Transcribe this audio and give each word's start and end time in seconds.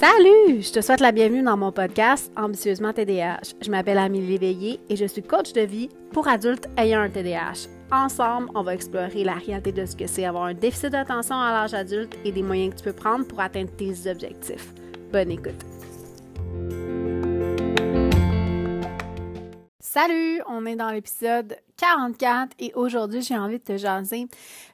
Salut! 0.00 0.62
Je 0.62 0.72
te 0.72 0.80
souhaite 0.80 1.00
la 1.00 1.12
bienvenue 1.12 1.42
dans 1.42 1.58
mon 1.58 1.72
podcast 1.72 2.32
Ambitieusement 2.34 2.94
TDAH. 2.94 3.52
Je 3.60 3.70
m'appelle 3.70 3.98
Amélie 3.98 4.28
Léveillé 4.28 4.80
et 4.88 4.96
je 4.96 5.04
suis 5.04 5.22
coach 5.22 5.52
de 5.52 5.60
vie 5.60 5.90
pour 6.10 6.26
adultes 6.26 6.70
ayant 6.78 7.00
un 7.00 7.10
TDAH. 7.10 7.68
Ensemble, 7.92 8.48
on 8.54 8.62
va 8.62 8.72
explorer 8.72 9.24
la 9.24 9.34
réalité 9.34 9.72
de 9.72 9.84
ce 9.84 9.94
que 9.94 10.06
c'est 10.06 10.24
avoir 10.24 10.44
un 10.44 10.54
déficit 10.54 10.88
d'attention 10.88 11.38
à 11.38 11.52
l'âge 11.52 11.74
adulte 11.74 12.16
et 12.24 12.32
des 12.32 12.42
moyens 12.42 12.72
que 12.72 12.78
tu 12.78 12.84
peux 12.84 12.94
prendre 12.94 13.26
pour 13.26 13.40
atteindre 13.40 13.68
tes 13.76 14.10
objectifs. 14.10 14.72
Bonne 15.12 15.32
écoute! 15.32 15.66
Salut, 19.80 20.40
on 20.48 20.64
est 20.64 20.76
dans 20.76 20.92
l'épisode 20.92 21.56
44 21.80 22.50
et 22.58 22.72
aujourd'hui 22.74 23.22
j'ai 23.22 23.38
envie 23.38 23.58
de 23.58 23.64
te 23.64 23.76
jaser 23.78 24.26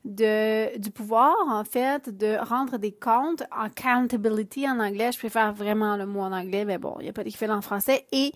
du 0.04 0.90
pouvoir 0.90 1.34
en 1.48 1.64
fait 1.64 2.16
de 2.16 2.36
rendre 2.44 2.78
des 2.78 2.92
comptes, 2.92 3.44
accountability 3.50 4.68
en 4.68 4.80
anglais, 4.80 5.12
je 5.12 5.18
préfère 5.18 5.52
vraiment 5.52 5.96
le 5.96 6.06
mot 6.06 6.20
en 6.20 6.32
anglais, 6.32 6.64
mais 6.64 6.78
bon, 6.78 6.96
il 6.98 7.04
n'y 7.04 7.08
a 7.08 7.12
pas 7.12 7.22
d'équivalent 7.24 7.58
en 7.58 7.62
français, 7.62 8.06
et 8.12 8.32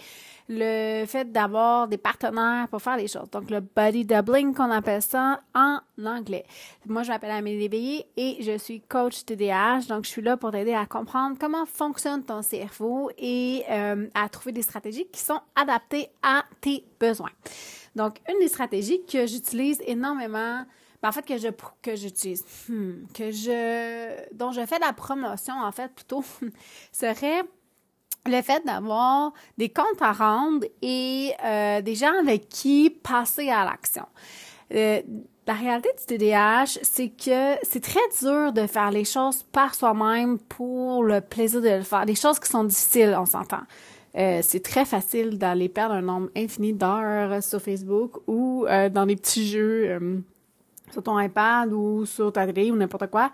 le 0.50 1.06
fait 1.06 1.30
d'avoir 1.30 1.86
des 1.86 1.96
partenaires 1.96 2.66
pour 2.68 2.82
faire 2.82 2.96
les 2.96 3.06
choses. 3.06 3.30
Donc, 3.30 3.50
le 3.50 3.60
body 3.60 4.04
doubling 4.04 4.52
qu'on 4.52 4.70
appelle 4.72 5.00
ça 5.00 5.40
en 5.54 5.78
anglais. 6.04 6.44
Moi, 6.86 7.04
je 7.04 7.10
m'appelle 7.10 7.30
Amélie 7.30 7.60
Léveillé 7.60 8.06
et 8.16 8.38
je 8.40 8.58
suis 8.58 8.80
coach 8.80 9.24
TDAH. 9.24 9.82
Donc, 9.88 10.04
je 10.04 10.10
suis 10.10 10.22
là 10.22 10.36
pour 10.36 10.50
t'aider 10.50 10.74
à 10.74 10.86
comprendre 10.86 11.36
comment 11.38 11.66
fonctionne 11.66 12.24
ton 12.24 12.42
cerveau 12.42 13.10
et 13.16 13.62
euh, 13.70 14.08
à 14.14 14.28
trouver 14.28 14.50
des 14.50 14.62
stratégies 14.62 15.06
qui 15.12 15.20
sont 15.20 15.40
adaptées 15.54 16.08
à 16.24 16.42
tes 16.60 16.84
besoins. 17.00 17.32
Donc, 17.96 18.20
une 18.28 18.38
des 18.38 18.48
stratégies 18.48 19.04
que 19.04 19.26
j'utilise 19.26 19.80
énormément, 19.86 20.64
ben, 21.02 21.08
en 21.08 21.12
fait, 21.12 21.24
que 21.24 21.38
je 21.38 21.48
que 21.82 21.96
j'utilise, 21.96 22.44
hmm, 22.68 23.06
que 23.14 23.30
je 23.30 24.34
dont 24.34 24.52
je 24.52 24.64
fais 24.66 24.78
la 24.78 24.92
promotion, 24.92 25.54
en 25.54 25.72
fait, 25.72 25.92
plutôt, 25.92 26.22
serait 26.92 27.42
le 28.26 28.42
fait 28.42 28.64
d'avoir 28.66 29.32
des 29.56 29.70
comptes 29.70 30.00
à 30.00 30.12
rendre 30.12 30.66
et 30.82 31.32
euh, 31.42 31.80
des 31.80 31.94
gens 31.94 32.12
avec 32.20 32.48
qui 32.48 32.90
passer 32.90 33.48
à 33.48 33.64
l'action. 33.64 34.04
Euh, 34.74 35.00
la 35.46 35.54
réalité 35.54 35.88
du 35.98 36.18
TDAH, 36.18 36.78
c'est 36.82 37.08
que 37.08 37.56
c'est 37.62 37.82
très 37.82 37.98
dur 38.20 38.52
de 38.52 38.66
faire 38.66 38.90
les 38.90 39.04
choses 39.04 39.42
par 39.42 39.74
soi-même 39.74 40.38
pour 40.38 41.02
le 41.02 41.20
plaisir 41.20 41.60
de 41.60 41.70
le 41.70 41.82
faire. 41.82 42.04
Les 42.04 42.14
choses 42.14 42.38
qui 42.38 42.48
sont 42.48 42.62
difficiles, 42.62 43.16
on 43.18 43.26
s'entend. 43.26 43.62
Euh, 44.16 44.40
c'est 44.42 44.62
très 44.62 44.84
facile 44.84 45.38
d'aller 45.38 45.68
perdre 45.68 45.94
un 45.94 46.02
nombre 46.02 46.30
infini 46.36 46.72
d'heures 46.72 47.42
sur 47.42 47.60
Facebook 47.60 48.18
ou 48.26 48.66
dans 48.66 49.06
des 49.06 49.16
petits 49.16 49.46
jeux 49.46 50.22
sur 50.90 51.02
ton 51.02 51.18
iPad 51.18 51.72
ou 51.72 52.04
sur 52.06 52.32
ta 52.32 52.46
télé 52.46 52.70
ou 52.70 52.76
n'importe 52.76 53.08
quoi 53.10 53.30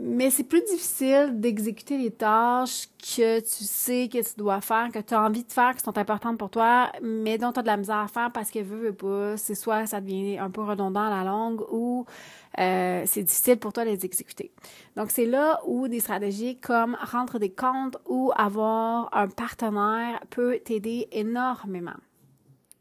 mais 0.00 0.30
c'est 0.30 0.44
plus 0.44 0.62
difficile 0.62 1.40
d'exécuter 1.40 1.98
les 1.98 2.10
tâches 2.10 2.86
que 2.98 3.40
tu 3.40 3.64
sais 3.64 4.08
que 4.08 4.18
tu 4.18 4.36
dois 4.36 4.60
faire, 4.60 4.90
que 4.92 5.00
tu 5.00 5.14
as 5.14 5.22
envie 5.22 5.42
de 5.42 5.52
faire, 5.52 5.74
qui 5.74 5.82
sont 5.82 5.96
importantes 5.98 6.38
pour 6.38 6.50
toi, 6.50 6.92
mais 7.02 7.36
dont 7.36 7.52
tu 7.52 7.58
as 7.58 7.62
de 7.62 7.66
la 7.66 7.76
misère 7.76 7.96
à 7.96 8.08
faire 8.08 8.30
parce 8.32 8.50
que 8.50 8.60
veux, 8.60 8.78
veux 8.78 8.92
pas, 8.92 9.36
c'est 9.36 9.54
soit 9.54 9.86
ça 9.86 10.00
devient 10.00 10.38
un 10.38 10.50
peu 10.50 10.62
redondant 10.62 11.06
à 11.06 11.10
la 11.10 11.28
longue 11.28 11.62
ou 11.72 12.06
euh, 12.58 13.02
c'est 13.06 13.22
difficile 13.22 13.58
pour 13.58 13.72
toi 13.72 13.84
de 13.84 13.90
les 13.90 14.04
exécuter. 14.04 14.52
Donc, 14.96 15.10
c'est 15.10 15.26
là 15.26 15.60
où 15.66 15.88
des 15.88 16.00
stratégies 16.00 16.58
comme 16.58 16.96
rendre 17.00 17.38
des 17.38 17.50
comptes 17.50 17.96
ou 18.06 18.32
avoir 18.36 19.08
un 19.12 19.28
partenaire 19.28 20.20
peut 20.30 20.58
t'aider 20.64 21.08
énormément. 21.12 21.96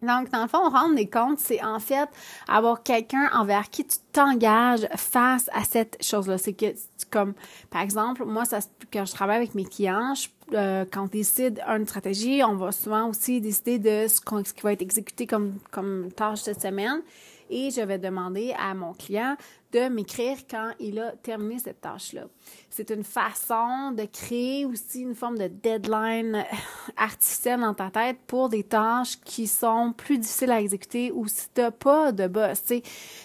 Donc, 0.02 0.30
dans 0.32 0.44
le 0.44 0.48
fond, 0.48 0.70
rendre 0.70 0.96
des 0.96 1.10
comptes, 1.10 1.40
c'est 1.40 1.64
en 1.64 1.80
fait 1.80 2.08
avoir 2.48 2.84
quelqu'un 2.84 3.30
envers 3.34 3.70
qui 3.70 3.84
tu 3.84 3.98
t'engages 4.14 4.88
face 4.96 5.50
à 5.54 5.64
cette 5.64 5.98
chose-là. 6.04 6.38
C'est 6.38 6.54
que, 6.54 6.68
comme, 7.10 7.34
par 7.72 7.82
exemple, 7.82 8.24
moi, 8.24 8.46
ça, 8.46 8.60
quand 8.94 9.06
je 9.06 9.14
travaille 9.14 9.38
avec 9.38 9.56
mes 9.56 9.66
clients, 9.66 10.14
euh, 10.54 10.86
quand 10.92 11.06
on 11.06 11.08
décide 11.08 11.62
une 11.68 11.88
stratégie, 11.88 12.44
on 12.44 12.56
va 12.56 12.72
souvent 12.72 13.10
aussi 13.10 13.42
décider 13.42 13.80
de 13.80 14.08
ce, 14.08 14.18
ce 14.18 14.54
qui 14.54 14.62
va 14.62 14.74
être 14.74 14.84
exécuté 14.84 15.26
comme, 15.26 15.56
comme 15.72 16.12
tâche 16.12 16.42
cette 16.42 16.62
semaine. 16.62 17.02
Et 17.50 17.72
je 17.72 17.82
vais 17.82 17.98
demander 17.98 18.54
à 18.58 18.74
mon 18.74 18.94
client 18.94 19.36
de 19.72 19.90
m'écrire 19.90 20.38
quand 20.50 20.72
il 20.80 21.00
a 21.00 21.12
terminé 21.12 21.60
cette 21.60 21.82
tâche-là. 21.82 22.24
C'est 22.70 22.90
une 22.90 23.04
façon 23.04 23.92
de 23.92 24.06
créer 24.06 24.66
aussi 24.66 25.02
une 25.02 25.16
forme 25.16 25.38
de 25.38 25.48
deadline 25.48 26.46
artificielle 26.98 27.60
dans 27.60 27.74
ta 27.74 27.90
tête 27.90 28.18
pour 28.28 28.50
des 28.50 28.64
tâches 28.64 29.20
qui 29.26 29.48
sont 29.48 29.94
plus 29.96 30.20
difficiles 30.20 30.52
à 30.52 30.62
exécuter 30.62 31.12
ou 31.12 31.28
si 31.28 31.48
tu 31.54 31.62
n'as 31.62 31.72
pas 31.72 32.12
de 32.12 32.28
boss. 32.28 32.64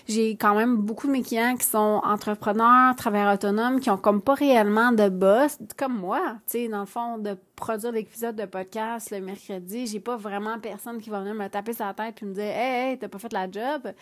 J'ai 0.09 0.31
quand 0.37 0.55
même 0.55 0.77
beaucoup 0.79 1.07
de 1.07 1.13
mes 1.13 1.23
clients 1.23 1.57
qui 1.57 1.67
sont 1.67 2.01
entrepreneurs, 2.05 2.97
travailleurs 2.97 3.35
autonomes, 3.35 3.79
qui 3.79 3.91
ont 3.91 3.97
comme 3.97 4.21
pas 4.21 4.35
réellement 4.35 4.93
de 4.93 5.09
boss, 5.09 5.59
comme 5.77 5.99
moi. 5.99 6.39
dans 6.71 6.81
le 6.81 6.87
fond, 6.87 7.19
de 7.19 7.37
produire 7.63 7.93
l'épisode 7.93 8.35
de 8.35 8.45
podcast 8.45 9.13
le 9.13 9.21
mercredi, 9.21 9.87
j'ai 9.87 10.01
pas 10.01 10.17
vraiment 10.17 10.59
personne 10.59 11.01
qui 11.01 11.11
va 11.11 11.21
venir 11.21 11.35
me 11.35 11.47
taper 11.47 11.73
sur 11.73 11.85
la 11.85 11.95
tête 11.95 12.21
et 12.21 12.25
me 12.27 12.35
dire 12.35 12.43
Hey, 12.43 12.91
hey, 12.91 12.99
t'as 12.99 13.07
pas 13.07 13.21
fait 13.21 13.33
la 13.33 13.49
job. 13.49 13.93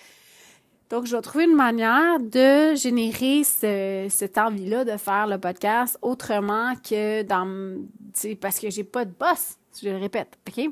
Donc, 0.89 1.05
je 1.05 1.15
vais 1.15 1.21
trouver 1.21 1.45
une 1.45 1.55
manière 1.55 2.19
de 2.19 2.75
générer 2.75 3.45
ce, 3.45 4.07
cette 4.09 4.39
envie-là 4.39 4.87
de 4.87 4.97
faire 4.97 5.27
le 5.27 5.37
podcast 5.37 5.99
autrement 6.01 6.75
que 6.77 7.23
dans, 7.23 7.85
parce 8.41 8.59
que 8.59 8.71
j'ai 8.71 8.83
pas 8.83 9.05
de 9.05 9.13
boss, 9.13 9.59
je 9.81 9.91
le 9.91 9.99
répète, 9.99 10.39
OK? 10.49 10.71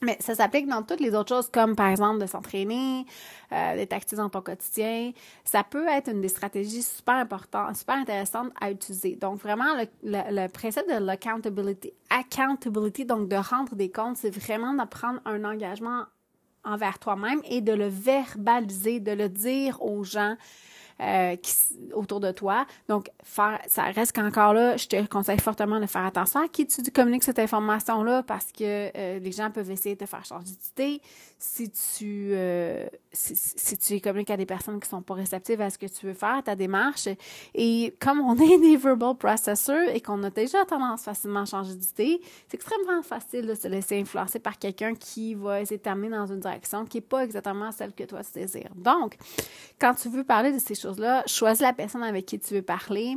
Mais 0.00 0.16
ça 0.20 0.34
s'applique 0.34 0.68
dans 0.68 0.82
toutes 0.82 1.00
les 1.00 1.14
autres 1.14 1.34
choses, 1.34 1.50
comme 1.50 1.74
par 1.74 1.88
exemple 1.88 2.20
de 2.20 2.26
s'entraîner, 2.26 3.04
euh, 3.52 3.74
d'être 3.74 3.92
actif 3.92 4.16
dans 4.16 4.28
ton 4.28 4.40
quotidien. 4.40 5.12
Ça 5.44 5.64
peut 5.64 5.88
être 5.88 6.10
une 6.10 6.20
des 6.20 6.28
stratégies 6.28 6.82
super 6.82 7.16
importantes, 7.16 7.76
super 7.76 7.96
intéressantes 7.96 8.52
à 8.60 8.70
utiliser. 8.70 9.16
Donc 9.16 9.40
vraiment, 9.40 9.74
le, 10.04 10.20
le, 10.30 10.48
principe 10.48 10.88
de 10.88 11.04
l'accountability, 11.04 11.92
accountability, 12.10 13.06
donc 13.06 13.28
de 13.28 13.36
rendre 13.36 13.74
des 13.74 13.90
comptes, 13.90 14.18
c'est 14.18 14.30
vraiment 14.30 14.72
d'apprendre 14.72 15.20
un 15.24 15.44
engagement 15.44 16.04
envers 16.64 16.98
toi-même 16.98 17.40
et 17.44 17.60
de 17.60 17.72
le 17.72 17.88
verbaliser, 17.88 19.00
de 19.00 19.12
le 19.12 19.28
dire 19.28 19.82
aux 19.82 20.04
gens 20.04 20.36
euh, 21.00 21.36
autour 21.92 22.20
de 22.20 22.32
toi. 22.32 22.66
Donc, 22.88 23.10
ça 23.24 23.82
reste 23.94 24.12
qu'encore 24.12 24.52
là, 24.52 24.76
je 24.76 24.86
te 24.88 25.06
conseille 25.06 25.38
fortement 25.38 25.78
de 25.78 25.86
faire 25.86 26.04
attention 26.04 26.40
à 26.40 26.48
qui 26.48 26.66
tu 26.66 26.82
communiques 26.90 27.22
cette 27.22 27.38
information-là 27.38 28.22
parce 28.24 28.50
que 28.50 28.90
euh, 28.96 29.18
les 29.18 29.32
gens 29.32 29.50
peuvent 29.50 29.70
essayer 29.70 29.94
de 29.94 30.00
te 30.00 30.06
faire 30.06 30.24
changer 30.24 30.54
d'idée. 30.76 31.00
Si 31.38 31.70
tu, 31.70 32.30
euh, 32.32 32.88
si, 33.12 33.78
tu 33.78 34.00
communiques 34.00 34.30
à 34.30 34.36
des 34.36 34.46
personnes 34.46 34.80
qui 34.80 34.88
sont 34.88 35.02
pas 35.02 35.14
réceptives 35.14 35.60
à 35.60 35.70
ce 35.70 35.78
que 35.78 35.86
tu 35.86 36.06
veux 36.06 36.14
faire, 36.14 36.42
ta 36.42 36.56
démarche. 36.56 37.08
Et 37.54 37.94
comme 38.00 38.20
on 38.20 38.34
est 38.34 38.58
des 38.58 38.76
verbal 38.76 39.14
processors 39.16 39.88
et 39.94 40.00
qu'on 40.00 40.20
a 40.24 40.30
déjà 40.30 40.64
tendance 40.64 41.04
facilement 41.04 41.42
à 41.42 41.44
changer 41.44 41.74
d'idée, 41.74 42.20
c'est 42.48 42.56
extrêmement 42.56 43.02
facile 43.02 43.46
de 43.46 43.54
se 43.54 43.68
laisser 43.68 44.00
influencer 44.00 44.40
par 44.40 44.58
quelqu'un 44.58 44.94
qui 44.94 45.34
va 45.34 45.60
essayer 45.60 45.78
de 45.78 45.82
t'amener 45.82 46.08
dans 46.08 46.26
une 46.26 46.40
direction 46.40 46.84
qui 46.84 46.98
est 46.98 47.02
pas 47.02 47.24
exactement 47.24 47.70
celle 47.70 47.92
que 47.92 48.02
toi 48.02 48.20
tu 48.24 48.40
désires. 48.40 48.74
Donc, 48.74 49.16
quand 49.80 49.94
tu 49.94 50.08
veux 50.08 50.24
parler 50.24 50.52
de 50.52 50.58
ces 50.58 50.74
choses 50.74 50.87
là 50.96 51.22
choisis 51.26 51.62
la 51.62 51.72
personne 51.72 52.02
avec 52.02 52.26
qui 52.26 52.38
tu 52.38 52.54
veux 52.54 52.62
parler. 52.62 53.16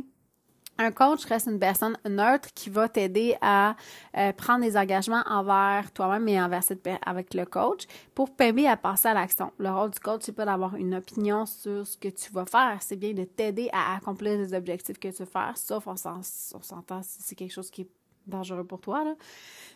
Un 0.78 0.90
coach 0.90 1.24
reste 1.26 1.48
une 1.48 1.58
personne 1.58 1.96
neutre 2.08 2.48
qui 2.54 2.70
va 2.70 2.88
t'aider 2.88 3.36
à 3.42 3.76
euh, 4.16 4.32
prendre 4.32 4.64
des 4.64 4.76
engagements 4.76 5.22
envers 5.26 5.92
toi-même 5.92 6.26
et 6.28 6.40
envers 6.40 6.62
cette 6.62 6.88
avec 7.04 7.34
le 7.34 7.44
coach 7.44 7.84
pour 8.14 8.34
t'aider 8.34 8.66
à 8.66 8.76
passer 8.76 9.08
à 9.08 9.14
l'action. 9.14 9.52
Le 9.58 9.70
rôle 9.70 9.90
du 9.90 10.00
coach, 10.00 10.22
c'est 10.24 10.32
pas 10.32 10.46
d'avoir 10.46 10.74
une 10.76 10.94
opinion 10.94 11.44
sur 11.44 11.86
ce 11.86 11.96
que 11.98 12.08
tu 12.08 12.32
vas 12.32 12.46
faire, 12.46 12.78
c'est 12.80 12.96
bien 12.96 13.12
de 13.12 13.24
t'aider 13.24 13.68
à 13.72 13.96
accomplir 13.96 14.38
les 14.38 14.54
objectifs 14.54 14.98
que 14.98 15.08
tu 15.08 15.22
veux 15.22 15.26
faire, 15.28 15.56
sauf 15.56 15.86
on 15.86 15.96
s'entend 15.96 17.02
si 17.02 17.22
c'est 17.22 17.34
quelque 17.34 17.52
chose 17.52 17.70
qui 17.70 17.82
est 17.82 17.90
dangereux 18.26 18.64
pour 18.64 18.80
toi. 18.80 19.04
Là. 19.04 19.14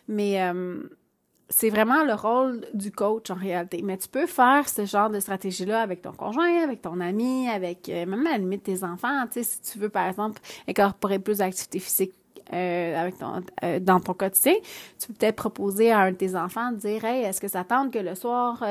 Mais 0.07 0.41
euh, 0.41 0.81
c'est 1.49 1.69
vraiment 1.69 2.03
le 2.03 2.13
rôle 2.13 2.65
du 2.73 2.91
coach 2.91 3.29
en 3.29 3.35
réalité. 3.35 3.81
Mais 3.83 3.97
tu 3.97 4.07
peux 4.07 4.25
faire 4.25 4.67
ce 4.67 4.85
genre 4.85 5.09
de 5.09 5.19
stratégie-là 5.19 5.81
avec 5.81 6.01
ton 6.01 6.11
conjoint, 6.11 6.63
avec 6.63 6.81
ton 6.81 6.99
ami, 6.99 7.47
avec 7.47 7.89
euh, 7.89 8.05
même 8.05 8.27
à 8.27 8.31
la 8.31 8.37
limite 8.37 8.63
tes 8.63 8.83
enfants. 8.83 9.23
Si 9.31 9.61
tu 9.61 9.79
veux, 9.79 9.89
par 9.89 10.07
exemple, 10.07 10.41
incorporer 10.67 11.19
plus 11.19 11.37
d'activité 11.37 11.79
physique 11.79 12.13
euh, 12.53 12.97
avec 12.99 13.17
ton, 13.17 13.41
euh, 13.63 13.79
dans 13.79 13.99
ton 13.99 14.13
quotidien, 14.13 14.55
tu 14.99 15.07
peux 15.07 15.13
peut-être 15.13 15.35
proposer 15.37 15.91
à 15.91 15.99
un 15.99 16.11
de 16.11 16.17
tes 16.17 16.35
enfants 16.35 16.71
de 16.71 16.77
dire 16.77 17.05
Hey, 17.05 17.23
est-ce 17.23 17.39
que 17.39 17.47
ça 17.47 17.63
tente 17.63 17.93
que 17.93 17.99
le 17.99 18.15
soir, 18.15 18.61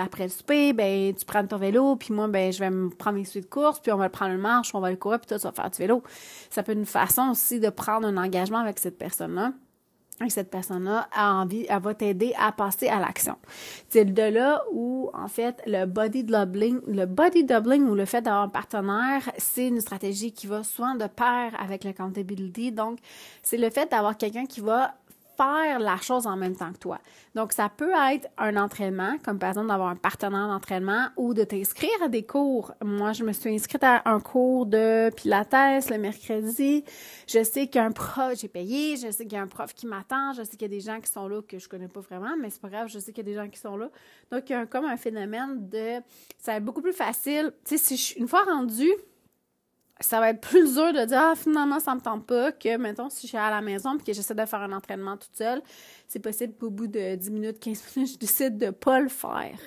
après 0.00 0.24
le 0.24 0.30
souper, 0.30 0.72
ben 0.72 1.14
tu 1.14 1.24
prends 1.24 1.46
ton 1.46 1.58
vélo, 1.58 1.94
puis 1.94 2.12
moi, 2.12 2.26
ben 2.26 2.52
je 2.52 2.58
vais 2.58 2.70
me 2.70 2.90
prendre 2.90 3.18
mes 3.18 3.24
suites 3.24 3.44
de 3.44 3.48
course, 3.48 3.78
puis 3.78 3.92
on 3.92 3.96
va 3.96 4.04
le 4.04 4.10
prendre 4.10 4.32
le 4.32 4.40
marche, 4.40 4.74
on 4.74 4.80
va 4.80 4.90
le 4.90 4.96
courir, 4.96 5.20
puis 5.20 5.28
toi, 5.28 5.38
tu 5.38 5.44
vas 5.44 5.52
faire 5.52 5.70
du 5.70 5.78
vélo. 5.78 6.02
Ça 6.50 6.64
peut 6.64 6.72
être 6.72 6.78
une 6.78 6.86
façon 6.86 7.30
aussi 7.30 7.60
de 7.60 7.68
prendre 7.70 8.06
un 8.06 8.16
engagement 8.16 8.58
avec 8.58 8.80
cette 8.80 8.98
personne-là 8.98 9.52
et 10.24 10.30
cette 10.30 10.50
personne-là 10.50 11.08
a 11.12 11.34
envie, 11.34 11.66
elle 11.68 11.80
va 11.80 11.94
t'aider 11.94 12.32
à 12.38 12.50
passer 12.50 12.88
à 12.88 12.98
l'action. 12.98 13.36
C'est 13.90 14.06
de 14.06 14.22
là 14.22 14.62
où, 14.72 15.10
en 15.12 15.28
fait, 15.28 15.62
le 15.66 15.84
body 15.84 16.24
doubling, 16.24 16.80
le 16.86 17.04
body 17.04 17.44
doubling 17.44 17.86
ou 17.86 17.94
le 17.94 18.06
fait 18.06 18.22
d'avoir 18.22 18.44
un 18.44 18.48
partenaire, 18.48 19.30
c'est 19.36 19.68
une 19.68 19.80
stratégie 19.80 20.32
qui 20.32 20.46
va 20.46 20.62
souvent 20.62 20.94
de 20.94 21.06
pair 21.06 21.52
avec 21.60 21.84
l'accountability. 21.84 22.72
Donc, 22.72 22.98
c'est 23.42 23.58
le 23.58 23.68
fait 23.68 23.90
d'avoir 23.90 24.16
quelqu'un 24.16 24.46
qui 24.46 24.60
va 24.60 24.94
faire 25.36 25.78
la 25.78 25.96
chose 25.98 26.26
en 26.26 26.36
même 26.36 26.56
temps 26.56 26.72
que 26.72 26.78
toi. 26.78 26.98
Donc, 27.34 27.52
ça 27.52 27.68
peut 27.68 27.92
être 28.12 28.28
un 28.38 28.56
entraînement, 28.56 29.16
comme 29.24 29.38
par 29.38 29.50
exemple 29.50 29.68
d'avoir 29.68 29.88
un 29.88 29.96
partenaire 29.96 30.48
d'entraînement 30.48 31.08
ou 31.16 31.34
de 31.34 31.44
t'inscrire 31.44 31.90
à 32.02 32.08
des 32.08 32.24
cours. 32.24 32.72
Moi, 32.82 33.12
je 33.12 33.24
me 33.24 33.32
suis 33.32 33.54
inscrite 33.54 33.84
à 33.84 34.02
un 34.06 34.20
cours 34.20 34.66
de 34.66 35.10
Pilates 35.10 35.90
le 35.90 35.98
mercredi. 35.98 36.84
Je 37.26 37.42
sais 37.42 37.66
qu'il 37.66 37.76
y 37.76 37.78
a 37.78 37.84
un 37.84 37.92
prof, 37.92 38.38
j'ai 38.38 38.48
payé, 38.48 38.96
je 38.96 39.10
sais 39.10 39.24
qu'il 39.24 39.34
y 39.34 39.36
a 39.36 39.42
un 39.42 39.46
prof 39.46 39.74
qui 39.74 39.86
m'attend, 39.86 40.32
je 40.32 40.42
sais 40.42 40.52
qu'il 40.56 40.62
y 40.62 40.64
a 40.64 40.68
des 40.68 40.80
gens 40.80 41.00
qui 41.00 41.10
sont 41.10 41.28
là 41.28 41.42
que 41.42 41.58
je 41.58 41.68
connais 41.68 41.88
pas 41.88 42.00
vraiment, 42.00 42.36
mais 42.40 42.50
c'est 42.50 42.60
pas 42.60 42.68
grave, 42.68 42.88
je 42.88 42.98
sais 42.98 43.12
qu'il 43.12 43.26
y 43.26 43.30
a 43.30 43.32
des 43.32 43.36
gens 43.36 43.48
qui 43.48 43.58
sont 43.58 43.76
là. 43.76 43.90
Donc, 44.30 44.48
il 44.48 44.52
y 44.52 44.56
a 44.56 44.66
comme 44.66 44.84
un 44.84 44.96
phénomène 44.96 45.68
de, 45.68 46.00
ça 46.38 46.52
va 46.52 46.56
être 46.58 46.64
beaucoup 46.64 46.82
plus 46.82 46.92
facile. 46.92 47.52
Tu 47.64 47.76
sais, 47.76 47.96
si 47.96 47.96
je, 47.96 48.18
une 48.18 48.28
fois 48.28 48.42
rendu, 48.44 48.90
ça 50.00 50.20
va 50.20 50.30
être 50.30 50.40
plus 50.40 50.74
dur 50.74 50.92
de 50.92 51.04
dire 51.04 51.20
ah 51.20 51.34
finalement 51.34 51.80
ça 51.80 51.94
me 51.94 52.00
tente 52.00 52.26
pas 52.26 52.52
que 52.52 52.76
mettons 52.76 53.08
si 53.08 53.22
je 53.22 53.28
suis 53.28 53.36
à 53.36 53.50
la 53.50 53.62
maison 53.62 53.96
puis 53.96 54.06
que 54.06 54.12
j'essaie 54.12 54.34
de 54.34 54.44
faire 54.44 54.60
un 54.60 54.72
entraînement 54.72 55.16
toute 55.16 55.34
seule, 55.34 55.62
c'est 56.06 56.18
possible 56.18 56.54
qu'au 56.54 56.70
bout 56.70 56.86
de 56.86 57.14
10 57.14 57.30
minutes, 57.30 57.60
15 57.60 57.82
minutes, 57.96 58.12
je 58.12 58.18
décide 58.18 58.58
de 58.58 58.70
pas 58.70 59.00
le 59.00 59.08
faire. 59.08 59.58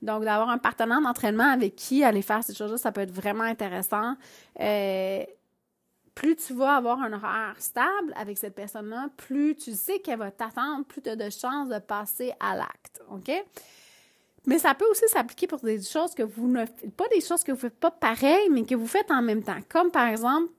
Donc 0.00 0.24
d'avoir 0.24 0.48
un 0.48 0.58
partenaire 0.58 1.00
d'entraînement 1.00 1.50
avec 1.50 1.76
qui 1.76 2.02
aller 2.02 2.22
faire 2.22 2.42
ces 2.42 2.54
choses-là, 2.54 2.78
ça 2.78 2.92
peut 2.92 3.02
être 3.02 3.12
vraiment 3.12 3.44
intéressant. 3.44 4.14
Euh, 4.60 5.24
plus 6.14 6.36
tu 6.36 6.54
vas 6.54 6.76
avoir 6.76 7.00
un 7.02 7.12
horaire 7.12 7.56
stable 7.58 8.14
avec 8.16 8.38
cette 8.38 8.54
personne-là, 8.54 9.08
plus 9.16 9.56
tu 9.56 9.72
sais 9.72 9.98
qu'elle 9.98 10.18
va 10.18 10.30
t'attendre, 10.30 10.84
plus 10.84 11.02
tu 11.02 11.10
as 11.10 11.16
de 11.16 11.28
chances 11.28 11.68
de 11.68 11.78
passer 11.78 12.32
à 12.40 12.54
l'acte. 12.54 13.02
OK? 13.10 13.30
Mais 14.46 14.58
ça 14.58 14.74
peut 14.74 14.84
aussi 14.90 15.08
s'appliquer 15.08 15.46
pour 15.46 15.60
des 15.60 15.80
choses 15.80 16.14
que 16.14 16.22
vous 16.22 16.48
ne 16.48 16.66
faites 16.66 16.94
pas 16.94 17.08
des 17.14 17.20
choses 17.20 17.42
que 17.42 17.52
vous 17.52 17.58
faites 17.58 17.78
pas 17.78 17.90
pareil, 17.90 18.48
mais 18.50 18.64
que 18.64 18.74
vous 18.74 18.86
faites 18.86 19.10
en 19.10 19.22
même 19.22 19.42
temps. 19.42 19.58
Comme 19.70 19.90
par 19.90 20.08
exemple, 20.08 20.52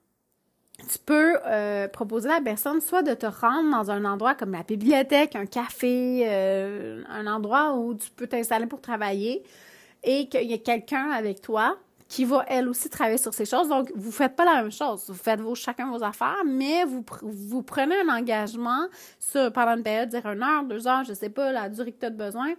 tu 0.90 0.98
peux 0.98 1.38
euh, 1.46 1.88
proposer 1.88 2.28
à 2.28 2.34
la 2.34 2.40
personne 2.40 2.80
soit 2.80 3.02
de 3.02 3.14
te 3.14 3.26
rendre 3.26 3.70
dans 3.70 3.90
un 3.90 4.04
endroit 4.04 4.34
comme 4.34 4.52
la 4.52 4.62
bibliothèque, 4.62 5.36
un 5.36 5.46
café, 5.46 6.24
euh, 6.26 7.02
un 7.08 7.26
endroit 7.26 7.74
où 7.74 7.94
tu 7.94 8.10
peux 8.10 8.26
t'installer 8.26 8.66
pour 8.66 8.80
travailler 8.80 9.42
et 10.02 10.28
qu'il 10.28 10.50
y 10.50 10.54
a 10.54 10.58
quelqu'un 10.58 11.10
avec 11.10 11.40
toi 11.40 11.78
qui 12.08 12.24
va 12.24 12.44
elle 12.48 12.68
aussi 12.68 12.88
travailler 12.88 13.18
sur 13.18 13.34
ces 13.34 13.44
choses. 13.44 13.68
Donc, 13.68 13.90
vous 13.94 14.12
faites 14.12 14.36
pas 14.36 14.44
la 14.44 14.62
même 14.62 14.70
chose. 14.70 15.04
Vous 15.08 15.14
faites 15.14 15.40
vos, 15.40 15.54
chacun 15.54 15.90
vos 15.90 16.02
affaires, 16.02 16.42
mais 16.44 16.84
vous, 16.84 17.04
vous 17.22 17.62
prenez 17.62 17.96
un 18.00 18.08
engagement 18.08 18.86
sur, 19.18 19.52
pendant 19.52 19.76
une 19.76 19.82
période, 19.82 20.08
dire 20.08 20.24
une 20.26 20.42
heure, 20.42 20.64
deux 20.64 20.86
heures, 20.86 21.04
je 21.04 21.14
sais 21.14 21.30
pas, 21.30 21.50
la 21.52 21.68
durée 21.68 21.92
que 21.92 22.00
tu 22.00 22.06
as 22.06 22.10
besoin. 22.10 22.54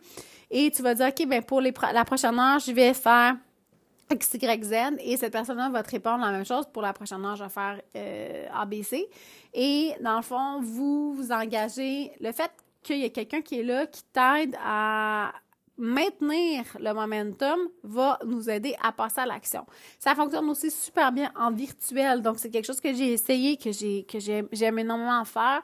Et 0.52 0.70
tu 0.72 0.82
vas 0.82 0.94
dire, 0.94 1.08
OK, 1.08 1.28
ben 1.28 1.42
pour 1.44 1.62
la 1.62 2.06
prochaine 2.06 2.38
heure, 2.40 2.60
je 2.60 2.72
vais 2.72 2.94
faire 2.94 3.38
X, 4.12 4.34
Y, 4.34 4.64
Z. 4.64 4.74
Et 5.00 5.18
cette 5.18 5.34
personne-là 5.34 5.70
va 5.70 5.84
te 5.84 5.92
répondre 5.92 6.24
la 6.26 6.32
même 6.32 6.46
chose. 6.46 6.66
Pour 6.72 6.82
la 6.82 6.94
prochaine 6.94 7.26
heure, 7.26 7.36
je 7.36 7.44
vais 7.44 7.50
faire 7.50 7.82
euh, 7.96 8.48
ABC. 8.54 9.08
Et 9.54 9.94
dans 10.02 10.18
le 10.18 10.24
fond, 10.24 10.60
vous 10.62 11.14
vous 11.14 11.32
engagez. 11.32 12.12
Le 12.20 12.32
fait 12.32 12.52
qu'il 12.84 13.00
y 13.00 13.04
ait 13.04 13.10
quelqu'un 13.10 13.42
qui 13.42 13.60
est 13.60 13.64
là, 13.64 13.86
qui 13.86 14.04
t'aide 14.04 14.56
à 14.64 15.32
maintenir 15.78 16.64
le 16.80 16.94
momentum 16.94 17.60
va 17.84 18.20
nous 18.26 18.50
aider 18.50 18.76
à 18.82 18.92
passer 18.92 19.22
à 19.22 19.26
l'action. 19.26 19.66
Ça 20.00 20.16
fonctionne 20.16 20.50
aussi 20.50 20.72
super 20.72 21.12
bien 21.12 21.32
en 21.36 21.52
virtuel. 21.52 22.22
Donc, 22.22 22.40
c'est 22.40 22.50
quelque 22.50 22.66
chose 22.66 22.82
que 22.82 22.94
j'ai 22.94 23.14
essayé, 23.14 23.58
que 23.58 23.72
j'ai, 23.72 24.04
que 24.04 24.20
j'aime 24.20 24.80
énormément 24.80 25.24
faire. 25.26 25.62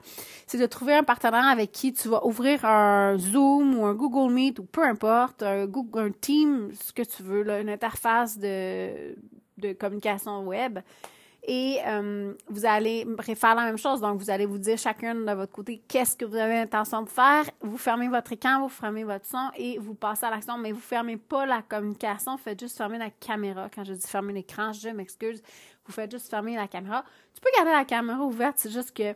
C'est 0.48 0.58
de 0.58 0.66
trouver 0.66 0.94
un 0.96 1.04
partenaire 1.04 1.46
avec 1.46 1.72
qui 1.72 1.94
tu 1.94 2.10
vas 2.10 2.26
ouvrir 2.26 2.64
un 2.66 3.18
Zoom 3.18 3.80
ou 3.80 3.86
un 3.86 3.94
Google 3.94 4.34
Meet 4.34 4.60
ou 4.60 4.66
peu 4.66 4.84
importe, 4.84 5.44
un 5.44 5.66
Google, 5.66 6.00
un 6.00 6.12
Team, 6.12 6.72
ce 6.80 6.94
que 6.94 7.04
tu 7.04 7.24
veux, 7.24 7.48
une 7.50 7.70
interface 7.70 8.38
de 8.38 9.16
communication 9.80 10.46
web 10.46 10.80
et 11.46 11.80
euh, 11.86 12.34
vous 12.48 12.66
allez 12.66 13.06
faire 13.36 13.56
la 13.56 13.66
même 13.66 13.78
chose. 13.78 14.00
Donc, 14.00 14.20
vous 14.20 14.30
allez 14.30 14.46
vous 14.46 14.58
dire 14.58 14.78
chacun 14.78 15.14
de 15.14 15.32
votre 15.34 15.52
côté 15.52 15.82
qu'est-ce 15.88 16.16
que 16.16 16.26
vous 16.26 16.36
avez 16.36 16.56
l'intention 16.56 17.02
de 17.02 17.10
faire? 17.10 17.44
Vous 17.62 17.78
fermez 17.78 18.08
votre 18.08 18.32
écran, 18.32 18.62
vous 18.62 18.70
fermez 18.70 19.04
votre 19.04 19.26
son 19.26 19.50
et 19.58 19.78
vous 19.78 19.94
passez 19.94 20.26
à 20.26 20.30
l'action, 20.30 20.58
mais 20.58 20.72
vous 20.72 20.80
fermez 20.80 21.18
pas 21.18 21.46
la 21.46 21.62
communication, 21.62 22.38
faites 22.38 22.60
juste 22.60 22.78
fermer 22.78 22.98
la 22.98 23.10
caméra. 23.10 23.68
Quand 23.74 23.84
je 23.84 23.94
dis 23.94 24.08
fermer 24.08 24.34
l'écran, 24.34 24.72
je 24.72 24.90
m'excuse. 24.90 25.42
Vous 25.86 25.92
faites 25.92 26.12
juste 26.12 26.30
fermer 26.30 26.56
la 26.56 26.68
caméra. 26.68 27.04
Tu 27.34 27.42
peux 27.42 27.50
garder 27.58 27.72
la 27.72 27.86
caméra 27.86 28.24
ouverte, 28.24 28.56
c'est 28.58 28.72
juste 28.72 28.96
que 28.96 29.14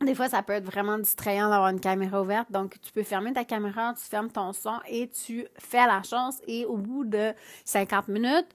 des 0.00 0.14
fois, 0.14 0.28
ça 0.28 0.42
peut 0.44 0.52
être 0.52 0.64
vraiment 0.64 0.96
distrayant 0.96 1.50
d'avoir 1.50 1.70
une 1.70 1.80
caméra 1.80 2.22
ouverte. 2.22 2.52
Donc, 2.52 2.80
tu 2.80 2.92
peux 2.92 3.02
fermer 3.02 3.32
ta 3.32 3.44
caméra, 3.44 3.94
tu 3.94 4.04
fermes 4.04 4.30
ton 4.30 4.52
son 4.52 4.78
et 4.86 5.08
tu 5.08 5.44
fais 5.58 5.86
la 5.86 6.02
chose. 6.04 6.40
Et 6.46 6.64
au 6.64 6.76
bout 6.76 7.04
de 7.04 7.32
50 7.64 8.06
minutes, 8.06 8.46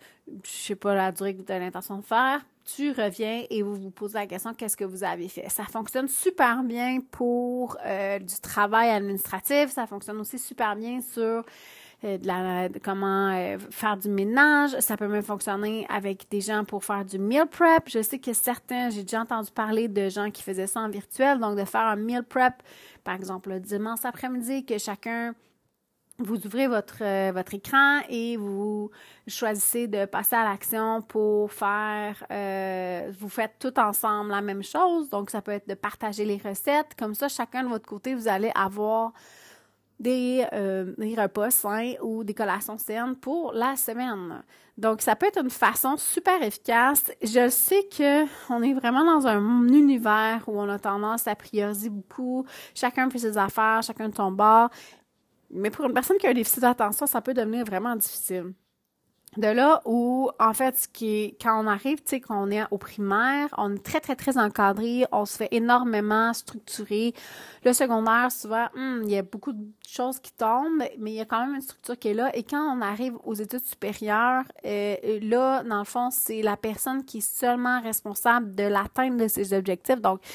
je 0.45 0.49
sais 0.49 0.75
pas 0.75 0.95
la 0.95 1.11
durée 1.11 1.35
que 1.35 1.41
tu 1.41 1.51
as 1.51 1.59
l'intention 1.59 1.97
de 1.97 2.05
faire, 2.05 2.39
tu 2.65 2.91
reviens 2.91 3.43
et 3.49 3.61
vous 3.61 3.75
vous 3.75 3.91
posez 3.91 4.15
la 4.15 4.27
question 4.27 4.53
qu'est-ce 4.53 4.77
que 4.77 4.85
vous 4.85 5.03
avez 5.03 5.27
fait? 5.27 5.49
Ça 5.49 5.63
fonctionne 5.63 6.07
super 6.07 6.63
bien 6.63 6.99
pour 7.11 7.77
euh, 7.85 8.19
du 8.19 8.39
travail 8.41 8.89
administratif, 8.89 9.69
ça 9.71 9.87
fonctionne 9.87 10.19
aussi 10.19 10.39
super 10.39 10.75
bien 10.75 11.01
sur 11.01 11.43
euh, 12.03 12.17
de 12.17 12.27
la, 12.27 12.69
comment 12.83 13.31
euh, 13.33 13.57
faire 13.69 13.97
du 13.97 14.09
ménage. 14.09 14.77
Ça 14.79 14.97
peut 14.97 15.07
même 15.07 15.23
fonctionner 15.23 15.85
avec 15.89 16.29
des 16.29 16.41
gens 16.41 16.65
pour 16.65 16.83
faire 16.83 17.05
du 17.05 17.19
meal 17.19 17.45
prep. 17.47 17.87
Je 17.87 18.01
sais 18.01 18.19
que 18.19 18.33
certains, 18.33 18.89
j'ai 18.89 19.03
déjà 19.03 19.21
entendu 19.21 19.51
parler 19.51 19.87
de 19.87 20.09
gens 20.09 20.29
qui 20.31 20.43
faisaient 20.43 20.67
ça 20.67 20.81
en 20.81 20.89
virtuel, 20.89 21.39
donc 21.39 21.57
de 21.57 21.65
faire 21.65 21.81
un 21.81 21.95
meal 21.95 22.23
prep, 22.23 22.53
par 23.03 23.15
exemple 23.15 23.49
le 23.49 23.59
dimanche 23.59 24.03
après-midi, 24.03 24.65
que 24.65 24.77
chacun 24.77 25.33
vous 26.19 26.45
ouvrez 26.45 26.67
votre, 26.67 27.01
euh, 27.01 27.31
votre 27.33 27.53
écran 27.53 28.01
et 28.07 28.37
vous 28.37 28.91
choisissez 29.27 29.87
de 29.87 30.05
passer 30.05 30.35
à 30.35 30.43
l'action 30.43 31.01
pour 31.01 31.51
faire, 31.51 32.23
euh, 32.31 33.11
vous 33.19 33.29
faites 33.29 33.53
tout 33.59 33.77
ensemble 33.79 34.29
la 34.29 34.41
même 34.41 34.63
chose. 34.63 35.09
Donc, 35.09 35.29
ça 35.31 35.41
peut 35.41 35.51
être 35.51 35.67
de 35.67 35.73
partager 35.73 36.23
les 36.23 36.37
recettes. 36.37 36.95
Comme 36.97 37.15
ça, 37.15 37.27
chacun 37.27 37.63
de 37.63 37.69
votre 37.69 37.87
côté, 37.87 38.13
vous 38.13 38.27
allez 38.27 38.51
avoir 38.53 39.13
des, 39.99 40.45
euh, 40.53 40.93
des 40.97 41.15
repas 41.15 41.49
sains 41.49 41.93
ou 42.01 42.23
des 42.23 42.33
collations 42.33 42.77
saines 42.77 43.15
pour 43.15 43.53
la 43.53 43.75
semaine. 43.75 44.43
Donc, 44.77 45.01
ça 45.01 45.15
peut 45.15 45.27
être 45.27 45.41
une 45.41 45.49
façon 45.49 45.97
super 45.97 46.41
efficace. 46.43 47.11
Je 47.21 47.47
sais 47.49 47.87
que 47.95 48.25
on 48.51 48.61
est 48.63 48.73
vraiment 48.73 49.05
dans 49.05 49.27
un 49.27 49.67
univers 49.67 50.43
où 50.47 50.59
on 50.59 50.69
a 50.69 50.79
tendance 50.79 51.27
à 51.27 51.35
prioriser 51.35 51.89
beaucoup. 51.89 52.45
Chacun 52.73 53.09
fait 53.09 53.19
ses 53.19 53.37
affaires, 53.37 53.81
chacun 53.83 54.09
de 54.09 54.15
son 54.15 54.31
bord. 54.31 54.69
Mais 55.53 55.69
pour 55.69 55.85
une 55.85 55.93
personne 55.93 56.17
qui 56.17 56.27
a 56.27 56.31
un 56.31 56.33
déficit 56.33 56.61
d'attention, 56.61 57.05
ça 57.05 57.21
peut 57.21 57.33
devenir 57.33 57.65
vraiment 57.65 57.95
difficile. 57.95 58.53
De 59.37 59.47
là 59.47 59.81
où, 59.85 60.29
en 60.39 60.53
fait, 60.53 60.87
qui 60.93 61.35
quand 61.41 61.63
on 61.63 61.65
arrive, 61.65 61.97
tu 61.97 62.09
sais, 62.09 62.21
qu'on 62.21 62.51
est 62.51 62.63
au 62.69 62.77
primaire, 62.77 63.49
on 63.57 63.73
est 63.73 63.83
très, 63.83 63.99
très, 63.99 64.15
très 64.15 64.37
encadré, 64.37 65.05
on 65.11 65.25
se 65.25 65.37
fait 65.37 65.47
énormément 65.51 66.33
structurer. 66.33 67.15
Le 67.65 67.73
secondaire, 67.73 68.31
souvent, 68.31 68.67
hmm, 68.75 69.01
il 69.05 69.11
y 69.11 69.17
a 69.17 69.23
beaucoup 69.23 69.53
de 69.53 69.65
choses 69.87 70.19
qui 70.19 70.31
tombent, 70.33 70.83
mais 70.99 71.13
il 71.13 71.15
y 71.15 71.19
a 71.19 71.25
quand 71.25 71.43
même 71.45 71.55
une 71.55 71.61
structure 71.61 71.97
qui 71.97 72.09
est 72.09 72.13
là. 72.13 72.35
Et 72.35 72.43
quand 72.43 72.77
on 72.77 72.81
arrive 72.81 73.17
aux 73.23 73.33
études 73.33 73.65
supérieures, 73.65 74.43
euh, 74.65 75.19
là, 75.23 75.63
dans 75.63 75.79
le 75.79 75.85
fond, 75.85 76.09
c'est 76.11 76.43
la 76.43 76.55
personne 76.55 77.03
qui 77.03 77.17
est 77.17 77.21
seulement 77.21 77.81
responsable 77.81 78.53
de 78.53 78.63
l'atteinte 78.63 79.17
de 79.17 79.27
ses 79.27 79.53
objectifs. 79.53 79.99
Donc, 79.99 80.21
tu 80.21 80.29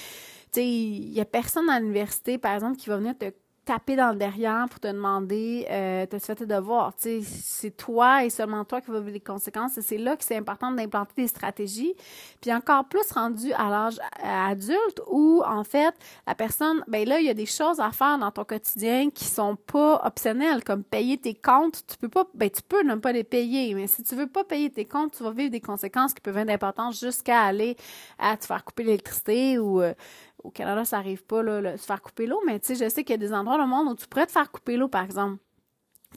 sais, 0.55 0.67
il 0.67 1.13
y 1.13 1.21
a 1.21 1.25
personne 1.25 1.71
à 1.71 1.79
l'université, 1.79 2.37
par 2.37 2.55
exemple, 2.55 2.77
qui 2.79 2.89
va 2.89 2.97
venir 2.97 3.17
te 3.17 3.27
taper 3.69 3.97
dans 3.97 4.13
le 4.13 4.17
derrière 4.17 4.67
pour 4.71 4.81
te 4.81 4.89
demander 4.89 5.67
euh, 5.71 6.07
t'as 6.07 6.19
fait 6.19 6.37
tes 6.37 6.47
devoirs? 6.47 6.95
C'est 6.97 7.77
toi 7.77 8.25
et 8.25 8.31
seulement 8.31 8.65
toi 8.65 8.81
qui 8.81 8.91
vas 8.91 9.01
vivre 9.01 9.13
les 9.13 9.21
conséquences. 9.21 9.77
Et 9.77 9.83
c'est 9.83 9.99
là 9.99 10.17
que 10.17 10.25
c'est 10.25 10.37
important 10.37 10.73
d'implanter 10.73 11.13
des 11.17 11.29
stratégies. 11.29 11.95
Puis 12.41 12.51
encore 12.51 12.87
plus 12.87 13.13
rendu 13.13 13.53
à 13.53 13.69
l'âge 13.69 13.99
adulte 14.23 15.03
où, 15.11 15.43
en 15.45 15.65
fait, 15.65 15.95
la 16.27 16.35
personne, 16.35 16.83
ben 16.89 17.07
là, 17.07 17.21
il 17.21 17.27
y 17.27 17.29
a 17.29 17.35
des 17.35 17.45
choses 17.45 17.79
à 17.79 17.93
faire 17.93 18.17
dans 18.17 18.31
ton 18.31 18.45
quotidien 18.45 19.11
qui 19.11 19.27
sont 19.27 19.57
pas 19.57 20.01
optionnelles, 20.03 20.65
comme 20.65 20.83
payer 20.83 21.19
tes 21.19 21.35
comptes. 21.35 21.85
Tu 21.87 21.99
peux 21.99 22.09
pas, 22.09 22.25
ben 22.35 22.49
tu 22.49 22.63
peux 22.63 22.83
ne 22.85 22.95
pas 22.95 23.13
les 23.13 23.25
payer, 23.25 23.75
mais 23.75 23.87
si 23.87 24.03
tu 24.03 24.15
veux 24.15 24.29
pas 24.29 24.45
payer 24.45 24.71
tes 24.71 24.87
comptes, 24.87 25.15
tu 25.15 25.23
vas 25.23 25.33
vivre 25.33 25.51
des 25.51 25.61
conséquences 25.61 26.15
qui 26.15 26.23
peuvent 26.23 26.39
être 26.39 26.49
importantes 26.49 26.95
jusqu'à 26.95 27.43
aller 27.43 27.77
à 28.19 28.35
te 28.39 28.47
faire 28.47 28.65
couper 28.65 28.85
l'électricité 28.85 29.59
ou 29.59 29.83
euh, 29.83 29.93
au 30.43 30.51
Canada, 30.51 30.85
ça 30.85 30.99
arrive 30.99 31.25
pas, 31.25 31.43
là, 31.43 31.73
de 31.73 31.77
se 31.77 31.85
faire 31.85 32.01
couper 32.01 32.27
l'eau, 32.27 32.41
mais 32.47 32.59
tu 32.61 32.69
sais, 32.69 32.85
je 32.85 32.89
sais 32.89 33.05
qu'il 33.05 33.13
y 33.13 33.25
a 33.25 33.27
des 33.27 33.33
endroits 33.33 33.57
dans 33.57 33.65
le 33.65 33.69
monde 33.69 33.89
où 33.89 33.95
tu 33.95 34.07
pourrais 34.07 34.27
te 34.27 34.33
faire 34.33 34.51
couper 34.51 34.77
l'eau, 34.77 34.89
par 34.89 35.05
exemple. 35.05 35.39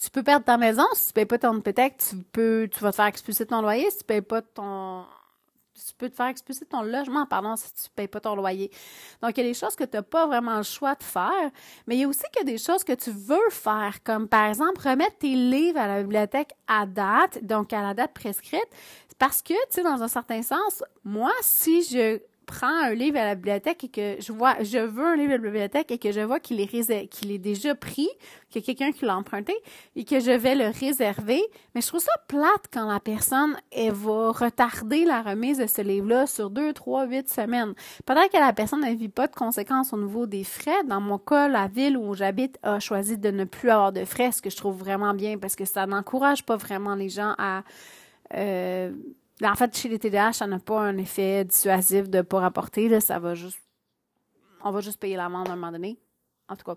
Tu 0.01 0.09
peux 0.09 0.23
perdre 0.23 0.45
ta 0.45 0.57
maison 0.57 0.85
si 0.93 1.07
tu 1.07 1.13
payes 1.13 1.25
pas 1.25 1.37
ton 1.37 1.57
hypothèque, 1.57 1.97
tu 1.97 2.15
peux, 2.31 2.69
tu 2.71 2.79
vas 2.79 2.91
te 2.91 2.95
faire 2.95 3.05
expulser 3.05 3.45
ton 3.45 3.61
loyer 3.61 3.89
si 3.91 3.97
tu 3.97 4.03
payes 4.05 4.21
pas 4.21 4.41
ton, 4.41 5.05
tu 5.73 5.93
peux 5.95 6.09
te 6.09 6.15
faire 6.15 6.27
expulser 6.27 6.65
ton 6.65 6.81
logement, 6.81 7.25
pardon, 7.25 7.55
si 7.55 7.73
tu 7.73 7.89
payes 7.95 8.07
pas 8.07 8.19
ton 8.19 8.35
loyer. 8.35 8.71
Donc, 9.21 9.37
il 9.37 9.43
y 9.43 9.47
a 9.47 9.49
des 9.49 9.53
choses 9.53 9.75
que 9.75 9.83
tu 9.83 9.97
n'as 9.97 10.03
pas 10.03 10.27
vraiment 10.27 10.57
le 10.57 10.63
choix 10.63 10.95
de 10.95 11.03
faire, 11.03 11.51
mais 11.87 11.95
il 11.95 12.01
y 12.01 12.03
a 12.03 12.07
aussi 12.07 12.23
que 12.35 12.43
des 12.43 12.57
choses 12.57 12.83
que 12.83 12.93
tu 12.93 13.11
veux 13.11 13.49
faire, 13.49 14.01
comme 14.03 14.27
par 14.27 14.45
exemple 14.47 14.81
remettre 14.81 15.17
tes 15.17 15.35
livres 15.35 15.79
à 15.79 15.87
la 15.87 16.01
bibliothèque 16.03 16.53
à 16.67 16.85
date, 16.85 17.43
donc 17.43 17.73
à 17.73 17.81
la 17.81 17.93
date 17.93 18.13
prescrite, 18.13 18.67
parce 19.17 19.41
que, 19.41 19.53
tu 19.53 19.59
sais, 19.71 19.83
dans 19.83 20.01
un 20.01 20.07
certain 20.07 20.41
sens, 20.41 20.83
moi, 21.03 21.31
si 21.41 21.83
je 21.83 22.19
prends 22.51 22.83
un 22.83 22.93
livre 22.93 23.17
à 23.17 23.25
la 23.25 23.35
bibliothèque 23.35 23.83
et 23.85 23.89
que 23.89 24.15
je 24.19 24.31
vois, 24.31 24.55
je 24.61 24.77
veux 24.77 25.05
un 25.05 25.15
livre 25.15 25.31
à 25.31 25.37
la 25.37 25.43
bibliothèque 25.43 25.91
et 25.91 25.97
que 25.97 26.11
je 26.11 26.19
vois 26.19 26.39
qu'il 26.39 26.59
est, 26.59 26.73
est 26.73 27.37
déjà 27.37 27.75
pris, 27.75 28.09
qu'il 28.49 28.61
y 28.61 28.63
a 28.63 28.65
quelqu'un 28.65 28.91
qui 28.91 29.05
l'a 29.05 29.15
emprunté 29.15 29.53
et 29.95 30.03
que 30.03 30.19
je 30.19 30.31
vais 30.31 30.55
le 30.55 30.67
réserver, 30.67 31.41
mais 31.73 31.81
je 31.81 31.87
trouve 31.87 32.01
ça 32.01 32.11
plate 32.27 32.65
quand 32.71 32.91
la 32.91 32.99
personne, 32.99 33.55
elle 33.71 33.93
va 33.93 34.31
retarder 34.31 35.05
la 35.05 35.21
remise 35.21 35.59
de 35.59 35.67
ce 35.67 35.81
livre-là 35.81 36.27
sur 36.27 36.49
deux, 36.49 36.73
trois, 36.73 37.05
huit 37.05 37.29
semaines. 37.29 37.73
Peut-être 38.05 38.31
que 38.31 38.37
la 38.37 38.53
personne 38.53 38.81
ne 38.81 38.93
vit 38.95 39.09
pas 39.09 39.27
de 39.27 39.35
conséquences 39.35 39.93
au 39.93 39.97
niveau 39.97 40.25
des 40.25 40.43
frais. 40.43 40.83
Dans 40.87 41.01
mon 41.01 41.17
cas, 41.17 41.47
la 41.47 41.67
ville 41.67 41.97
où 41.97 42.13
j'habite 42.13 42.59
a 42.63 42.79
choisi 42.79 43.17
de 43.17 43.31
ne 43.31 43.45
plus 43.45 43.69
avoir 43.69 43.93
de 43.93 44.03
frais, 44.03 44.31
ce 44.31 44.41
que 44.41 44.49
je 44.49 44.57
trouve 44.57 44.77
vraiment 44.77 45.13
bien 45.13 45.37
parce 45.37 45.55
que 45.55 45.65
ça 45.65 45.85
n'encourage 45.85 46.45
pas 46.45 46.57
vraiment 46.57 46.95
les 46.95 47.09
gens 47.09 47.33
à 47.37 47.63
euh, 48.35 48.91
en 49.47 49.55
fait, 49.55 49.75
chez 49.75 49.89
les 49.89 49.99
TDAH, 49.99 50.33
ça 50.33 50.47
n'a 50.47 50.59
pas 50.59 50.81
un 50.81 50.97
effet 50.97 51.45
dissuasif 51.45 52.09
de 52.09 52.21
pas 52.21 52.39
rapporter. 52.39 52.89
Là, 52.89 53.01
ça 53.01 53.19
va 53.19 53.35
juste. 53.35 53.61
On 54.63 54.71
va 54.71 54.81
juste 54.81 54.99
payer 54.99 55.15
l'amende 55.15 55.49
à 55.49 55.53
un 55.53 55.55
moment 55.55 55.71
donné. 55.71 55.97
En 56.47 56.55
tout 56.55 56.63
cas. 56.63 56.75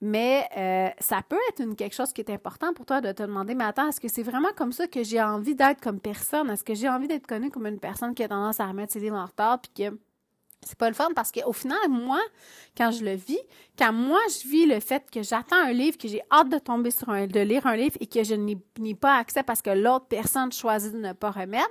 Mais 0.00 0.48
euh, 0.56 0.88
ça 0.98 1.20
peut 1.28 1.38
être 1.50 1.74
quelque 1.74 1.94
chose 1.94 2.12
qui 2.12 2.22
est 2.22 2.30
important 2.30 2.72
pour 2.72 2.86
toi 2.86 3.02
de 3.02 3.12
te 3.12 3.22
demander, 3.22 3.54
mais 3.54 3.64
attends, 3.64 3.88
est-ce 3.88 4.00
que 4.00 4.08
c'est 4.08 4.22
vraiment 4.22 4.48
comme 4.56 4.72
ça 4.72 4.86
que 4.86 5.02
j'ai 5.02 5.20
envie 5.20 5.54
d'être 5.54 5.82
comme 5.82 6.00
personne? 6.00 6.48
Est-ce 6.48 6.64
que 6.64 6.74
j'ai 6.74 6.88
envie 6.88 7.06
d'être 7.06 7.26
connue 7.26 7.50
comme 7.50 7.66
une 7.66 7.78
personne 7.78 8.14
qui 8.14 8.22
a 8.22 8.28
tendance 8.28 8.60
à 8.60 8.66
remettre 8.66 8.94
ses 8.94 9.00
livres 9.00 9.18
en 9.18 9.26
retard 9.26 9.60
puis 9.60 9.72
que 9.90 9.98
c'est 10.62 10.76
pas 10.76 10.88
le 10.88 10.94
fun 10.94 11.08
parce 11.14 11.32
qu'au 11.32 11.52
final, 11.52 11.78
moi, 11.88 12.20
quand 12.76 12.90
je 12.90 13.04
le 13.04 13.14
vis, 13.14 13.40
quand 13.78 13.92
moi 13.92 14.20
je 14.28 14.48
vis 14.48 14.66
le 14.66 14.80
fait 14.80 15.04
que 15.10 15.22
j'attends 15.22 15.56
un 15.56 15.72
livre, 15.72 15.96
que 15.96 16.06
j'ai 16.06 16.22
hâte 16.30 16.50
de 16.50 16.58
tomber 16.58 16.90
sur 16.90 17.08
un, 17.08 17.26
de 17.26 17.40
lire 17.40 17.66
un 17.66 17.76
livre 17.76 17.96
et 18.00 18.06
que 18.06 18.22
je 18.22 18.34
n'ai 18.34 18.94
pas 18.94 19.16
accès 19.16 19.42
parce 19.42 19.62
que 19.62 19.70
l'autre 19.70 20.06
personne 20.06 20.52
choisit 20.52 20.92
de 20.92 20.98
ne 20.98 21.12
pas 21.12 21.30
remettre, 21.30 21.70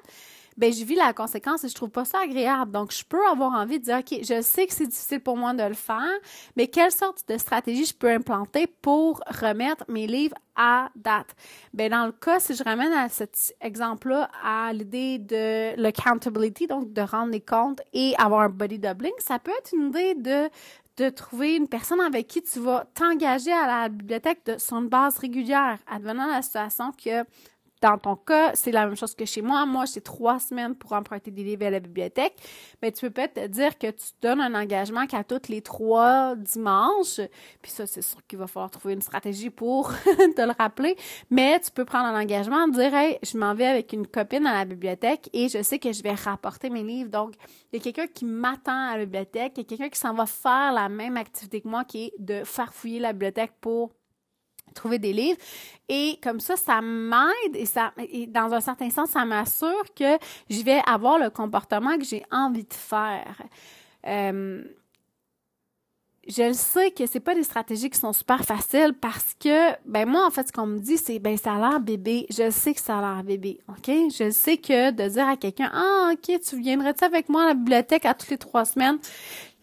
ben 0.60 0.74
je 0.74 0.84
vis 0.84 0.96
la 0.96 1.14
conséquence 1.14 1.64
et 1.64 1.70
je 1.70 1.74
trouve 1.74 1.90
pas 1.90 2.04
ça 2.04 2.20
agréable. 2.20 2.72
Donc, 2.72 2.92
je 2.92 3.06
peux 3.06 3.26
avoir 3.32 3.54
envie 3.54 3.80
de 3.80 3.86
dire, 3.86 4.00
OK, 4.00 4.20
je 4.22 4.42
sais 4.42 4.68
que 4.68 4.74
c'est 4.74 4.88
difficile 4.88 5.22
pour 5.22 5.38
moi 5.38 5.54
de 5.54 5.64
le 5.64 5.74
faire, 5.74 6.20
mais 6.58 6.68
quelle 6.68 6.92
sorte 6.92 7.24
de 7.30 7.38
stratégie 7.38 7.86
je 7.86 7.96
peux 7.96 8.12
implanter 8.12 8.68
pour 8.68 9.22
remettre 9.42 9.86
mes 9.88 10.06
livres 10.06 10.36
à 10.58 10.90
date? 10.98 11.34
Ben, 11.74 11.90
dans 11.90 12.06
le 12.06 12.12
cas, 12.12 12.42
si 12.42 12.56
je 12.56 12.64
ramène 12.64 12.92
à 12.92 13.08
cet 13.08 13.56
exemple-là 13.62 14.30
à 14.44 14.74
l'idée 14.74 15.18
de 15.18 15.82
l'accountability, 15.82 16.68
donc 16.68 16.92
de 16.92 17.02
rendre 17.02 17.32
les 17.32 17.40
comptes 17.40 17.80
et 17.94 18.14
avoir 18.18 18.42
un 18.42 18.50
body 18.50 18.80
doubling, 18.80 19.14
ça 19.20 19.40
peut 19.40 19.54
être 19.58 19.74
une 19.74 19.88
idée 19.88 20.16
de 20.16 20.50
de 20.98 21.08
trouver 21.08 21.56
une 21.56 21.70
personne 21.70 22.02
avec 22.02 22.28
qui 22.28 22.42
tu 22.42 22.60
vas 22.60 22.86
t'engager 22.94 23.54
à 23.54 23.66
la 23.68 23.88
bibliothèque 23.88 24.46
de 24.46 24.58
son 24.58 24.82
base 24.82 25.18
régulière, 25.18 25.80
advenant 25.88 26.28
la 26.28 26.42
situation 26.42 26.92
que 26.92 27.24
dans 27.82 27.98
ton 27.98 28.16
cas, 28.16 28.52
c'est 28.56 28.72
la 28.72 28.86
même 28.86 28.96
chose 28.96 29.16
que 29.16 29.26
chez 29.26 29.42
moi. 29.42 29.66
Moi, 29.66 29.86
j'ai 29.86 30.02
trois 30.02 30.40
semaines 30.40 30.76
pour 30.76 30.94
emprunter 30.94 31.32
des 31.32 31.44
livres 31.44 31.66
à 31.66 31.70
la 31.70 31.80
bibliothèque. 31.80 32.36
Mais 32.82 32.92
tu 32.92 33.06
peux 33.06 33.12
peut-être 33.12 33.36
te 33.36 33.48
dire 33.48 33.78
que 33.78 33.88
tu 33.88 34.08
donnes 34.22 34.42
un 34.42 34.54
engagement 34.54 35.08
qu'à 35.08 35.24
tous 35.24 35.50
les 35.50 35.62
trois 35.62 36.36
dimanches. 36.36 37.22
Puis 37.62 37.72
ça, 37.72 37.88
c'est 37.88 38.02
sûr 38.02 38.20
qu'il 38.28 38.40
va 38.40 38.48
falloir 38.48 38.70
trouver 38.70 38.96
une 38.96 39.02
stratégie 39.02 39.50
pour 39.50 39.92
te 40.36 40.42
le 40.42 40.54
rappeler. 40.58 40.98
Mais 41.30 41.60
tu 41.60 41.72
peux 41.72 41.86
prendre 41.86 42.06
un 42.06 42.20
engagement, 42.20 42.68
dire, 42.68 42.94
hey, 42.94 43.18
je 43.24 43.38
m'en 43.38 43.54
vais 43.54 43.68
avec 43.68 43.94
une 43.94 44.08
copine 44.08 44.46
à 44.46 44.54
la 44.54 44.66
bibliothèque 44.66 45.30
et 45.34 45.48
je 45.48 45.62
sais 45.64 45.80
que 45.80 45.94
je 45.94 46.04
vais 46.04 46.14
rapporter 46.14 46.70
mes 46.70 46.84
livres. 46.84 47.10
Donc, 47.10 47.36
il 47.72 47.78
y 47.78 47.80
a 47.80 47.84
quelqu'un 47.84 48.08
qui 48.08 48.26
m'attend 48.26 48.90
à 48.90 48.98
la 48.98 49.06
bibliothèque. 49.06 49.54
Il 49.56 49.60
y 49.60 49.62
a 49.62 49.64
quelqu'un 49.66 49.90
qui 49.90 50.00
s'en 50.00 50.14
va 50.14 50.26
faire 50.26 50.74
la 50.74 50.90
même 50.90 51.16
activité 51.16 51.62
que 51.62 51.68
moi, 51.68 51.86
qui 51.86 52.06
est 52.06 52.14
de 52.20 52.44
farfouiller 52.44 53.00
la 53.00 53.14
bibliothèque 53.14 53.54
pour 53.62 53.92
trouver 54.74 55.00
des 55.00 55.14
livres. 55.14 55.38
Et 55.88 56.20
comme 56.22 56.40
ça, 56.40 56.56
ça 56.56 56.82
m'aide 56.82 57.56
et 57.56 57.66
ça, 57.66 57.94
dans 58.28 58.54
un 58.54 58.62
certain 58.62 58.90
sens, 58.90 59.10
ça 59.10 59.26
m'assure 59.26 59.84
que 59.96 60.18
je 60.50 60.62
vais 60.64 60.82
avoir 60.88 61.18
le 61.18 61.30
comportement 61.30 61.98
que 61.98 62.06
j'ai 62.06 62.24
envie 62.32 62.64
de 62.64 62.74
faire. 62.74 63.42
Euh, 64.06 64.64
je 66.30 66.44
le 66.44 66.54
sais 66.54 66.92
que 66.92 67.06
c'est 67.08 67.20
pas 67.20 67.34
des 67.34 67.44
stratégies 67.44 67.90
qui 67.90 68.00
sont 68.00 68.14
super 68.14 68.44
faciles 68.44 68.94
parce 68.94 69.34
que 69.40 69.72
ben 69.86 70.08
moi 70.08 70.26
en 70.26 70.30
fait 70.30 70.48
ce 70.48 70.52
qu'on 70.54 70.68
me 70.68 70.78
dit 70.80 70.98
c'est 70.98 71.18
ben 71.18 71.36
ça 71.38 71.54
a 71.54 71.58
l'air 71.58 71.80
bébé, 71.80 72.28
je 72.30 72.52
sais 72.52 72.74
que 72.74 72.80
ça 72.82 73.00
a 73.00 73.02
l'air 73.02 73.24
bébé, 73.24 73.60
OK? 73.68 73.88
Je 73.88 74.30
sais 74.30 74.58
que 74.58 74.92
de 74.92 75.08
dire 75.10 75.28
à 75.28 75.38
quelqu'un 75.38 75.72
"Ah, 75.74 76.12
OK, 76.14 76.40
tu 76.40 76.60
viendrais-tu 76.60 77.04
avec 77.04 77.30
moi 77.30 77.44
à 77.44 77.48
la 77.48 77.54
bibliothèque 77.56 78.06
à 78.06 78.14
toutes 78.14 78.30
les 78.30 78.38
trois 78.38 78.66
semaines 78.66 79.00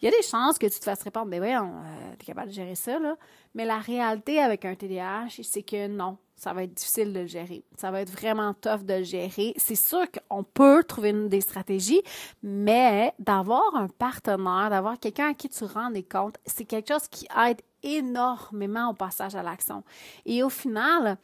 Il 0.01 0.05
y 0.05 0.09
a 0.09 0.11
des 0.11 0.23
chances 0.23 0.59
que 0.59 0.67
tu 0.67 0.79
te 0.79 0.85
fasses 0.85 1.03
répondre 1.03 1.31
"Ben 1.31 1.39
voyons, 1.39 1.73
euh, 1.85 2.15
tu 2.19 2.25
es 2.25 2.27
capable 2.27 2.49
de 2.49 2.55
gérer 2.55 2.75
ça 2.75 2.99
là." 2.99 3.17
Mais 3.55 3.65
la 3.65 3.79
réalité 3.79 4.39
avec 4.41 4.65
un 4.65 4.75
TDAH, 4.75 5.43
c'est 5.43 5.63
que 5.63 5.87
non, 5.89 6.19
ça 6.37 6.53
va 6.53 6.65
être 6.65 6.75
difficile 6.75 7.13
de 7.13 7.21
le 7.21 7.27
gérer. 7.27 7.65
Ça 7.77 7.91
va 7.91 8.03
être 8.03 8.11
vraiment 8.11 8.53
tough 8.55 8.85
de 8.85 8.95
le 8.95 9.05
gérer. 9.05 9.55
C'est 9.57 9.75
sûr 9.75 10.05
qu'on 10.11 10.45
peut 10.45 10.85
trouver 10.85 11.13
des 11.13 11.41
stratégies, 11.41 12.03
mais 12.43 13.15
d'avoir 13.19 13.75
un 13.75 13.89
partenaire, 13.89 14.69
d'avoir 14.69 14.99
quelqu'un 14.99 15.31
à 15.31 15.35
qui 15.35 15.49
tu 15.49 15.65
rends 15.65 15.91
des 15.91 16.03
comptes, 16.03 16.37
c'est 16.45 16.67
quelque 16.67 16.93
chose 16.93 17.09
qui 17.09 17.27
aide 17.47 17.63
énormément 17.83 18.91
au 18.91 18.95
passage 18.95 19.35
à 19.35 19.43
l'action. 19.43 19.83
Et 20.27 20.43
au 20.43 20.51
final, 20.51 21.17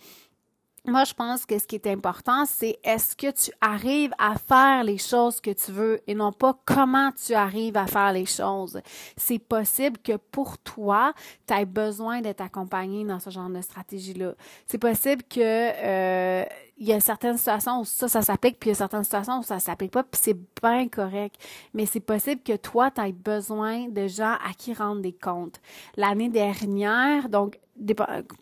moi, 0.85 1.05
je 1.05 1.15
pense 1.15 1.47
que 1.47 1.59
ce 1.59 1.67
qui 1.67 1.77
est 1.77 1.87
important, 1.87 2.45
c'est 2.45 2.77
est-ce 2.83 3.15
que 3.15 3.31
tu 3.31 3.53
arrives 3.61 4.12
à 4.19 4.35
faire 4.37 4.83
les 4.83 4.99
choses 4.99 5.41
que 5.41 5.53
tu 5.53 5.71
veux 5.71 6.01
et 6.09 6.15
non 6.15 6.33
pas 6.33 6.59
comment 6.65 7.11
tu 7.12 7.35
arrives 7.35 7.77
à 7.77 7.87
faire 7.87 8.12
les 8.12 8.27
choses. 8.27 8.81
C'est 9.17 9.39
possible 9.39 9.99
que 9.99 10.17
pour 10.17 10.59
toi, 10.59 11.12
tu 11.47 11.55
aies 11.55 11.67
besoin 11.67 12.21
d'être 12.21 12.41
accompagné 12.41 13.05
dans 13.05 13.21
ce 13.21 13.31
genre 13.31 13.49
de 13.49 13.61
stratégie-là. 13.61 14.35
C'est 14.67 14.79
possible 14.79 15.23
que 15.23 15.39
euh, 15.41 16.45
il 16.83 16.89
y 16.89 16.93
a 16.93 16.99
certaines 16.99 17.39
situations 17.39 17.81
où 17.81 17.85
ça, 17.85 18.09
ça 18.09 18.23
s'applique, 18.23 18.59
puis 18.59 18.71
il 18.71 18.73
y 18.73 18.75
a 18.75 18.77
certaines 18.77 19.05
situations 19.05 19.39
où 19.39 19.45
ça 19.45 19.61
s'applique 19.61 19.93
pas, 19.93 20.03
puis 20.03 20.21
c'est 20.21 20.37
bien 20.61 20.89
correct. 20.89 21.37
Mais 21.75 21.87
c'est 21.87 22.01
possible 22.01 22.43
que 22.43 22.57
toi, 22.57 22.91
tu 22.91 23.01
aies 23.01 23.12
besoin 23.12 23.89
de 23.89 24.09
gens 24.09 24.33
à 24.45 24.53
qui 24.59 24.75
rendre 24.75 25.01
des 25.01 25.12
comptes. 25.12 25.61
L'année 25.97 26.29
dernière, 26.29 27.29
donc 27.29 27.61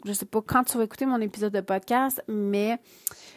je 0.06 0.12
sais 0.12 0.24
pas 0.24 0.40
quand 0.40 0.64
tu 0.64 0.78
vas 0.78 0.84
écouter 0.84 1.04
mon 1.04 1.20
épisode 1.20 1.52
de 1.52 1.60
podcast, 1.60 2.22
mais 2.28 2.78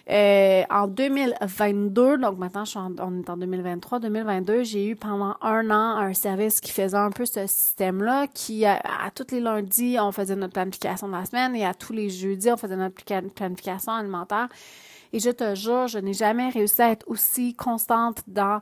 euh, 0.09 0.63
en 0.69 0.87
2022, 0.87 2.17
donc 2.17 2.37
maintenant 2.37 2.63
je 2.63 2.71
suis 2.71 2.79
en, 2.79 2.95
on 2.99 3.21
est 3.21 3.29
en 3.29 3.35
2023, 3.35 3.99
2022, 3.99 4.63
j'ai 4.63 4.87
eu 4.87 4.95
pendant 4.95 5.35
un 5.41 5.69
an 5.69 5.97
un 5.97 6.13
service 6.13 6.61
qui 6.61 6.71
faisait 6.71 6.95
un 6.95 7.11
peu 7.11 7.25
ce 7.25 7.45
système-là, 7.45 8.27
qui 8.27 8.65
à, 8.65 8.79
tous 9.13 9.31
les 9.31 9.41
lundis, 9.41 9.97
on 9.99 10.13
faisait 10.13 10.37
notre 10.37 10.53
planification 10.53 11.07
de 11.07 11.13
la 11.13 11.25
semaine 11.25 11.57
et 11.57 11.65
à 11.65 11.73
tous 11.73 11.91
les 11.91 12.09
jeudis, 12.09 12.51
on 12.51 12.57
faisait 12.57 12.77
notre 12.77 13.03
planification 13.33 13.91
alimentaire. 13.91 14.47
Et 15.13 15.19
je 15.19 15.29
te 15.29 15.53
jure, 15.53 15.87
je 15.87 15.99
n'ai 15.99 16.13
jamais 16.13 16.49
réussi 16.49 16.81
à 16.81 16.89
être 16.89 17.07
aussi 17.07 17.53
constante 17.53 18.23
dans 18.27 18.61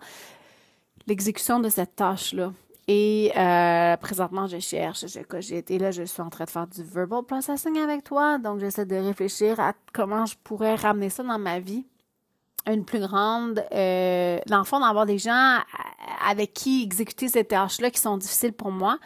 l'exécution 1.07 1.59
de 1.61 1.69
cette 1.69 1.95
tâche-là. 1.95 2.51
Et 2.87 3.31
euh, 3.37 3.95
présentement, 3.95 4.47
je 4.47 4.59
cherche, 4.59 5.07
je 5.07 5.21
cogite. 5.21 5.71
Et 5.71 5.79
là, 5.79 5.91
je 5.91 6.03
suis 6.03 6.21
en 6.21 6.29
train 6.29 6.43
de 6.43 6.49
faire 6.49 6.67
du 6.67 6.83
verbal 6.83 7.23
processing 7.23 7.77
avec 7.77 8.03
toi. 8.03 8.37
Donc, 8.37 8.59
j'essaie 8.59 8.85
de 8.85 8.97
réfléchir 8.97 9.61
à 9.61 9.73
comment 9.93 10.25
je 10.25 10.35
pourrais 10.43 10.75
ramener 10.75 11.09
ça 11.09 11.23
dans 11.23 11.39
ma 11.39 11.59
vie. 11.59 11.85
Une 12.67 12.83
plus 12.83 12.99
grande, 12.99 13.63
euh, 13.71 14.39
dans 14.47 14.57
le 14.57 14.63
fond, 14.65 14.81
d'avoir 14.81 15.05
des 15.05 15.17
gens 15.17 15.57
avec 16.27 16.53
qui 16.53 16.83
exécuter 16.83 17.29
ces 17.29 17.45
tâches-là 17.45 17.91
qui 17.91 17.99
sont 18.01 18.17
difficiles 18.17 18.53
pour 18.53 18.71
moi. 18.71 18.97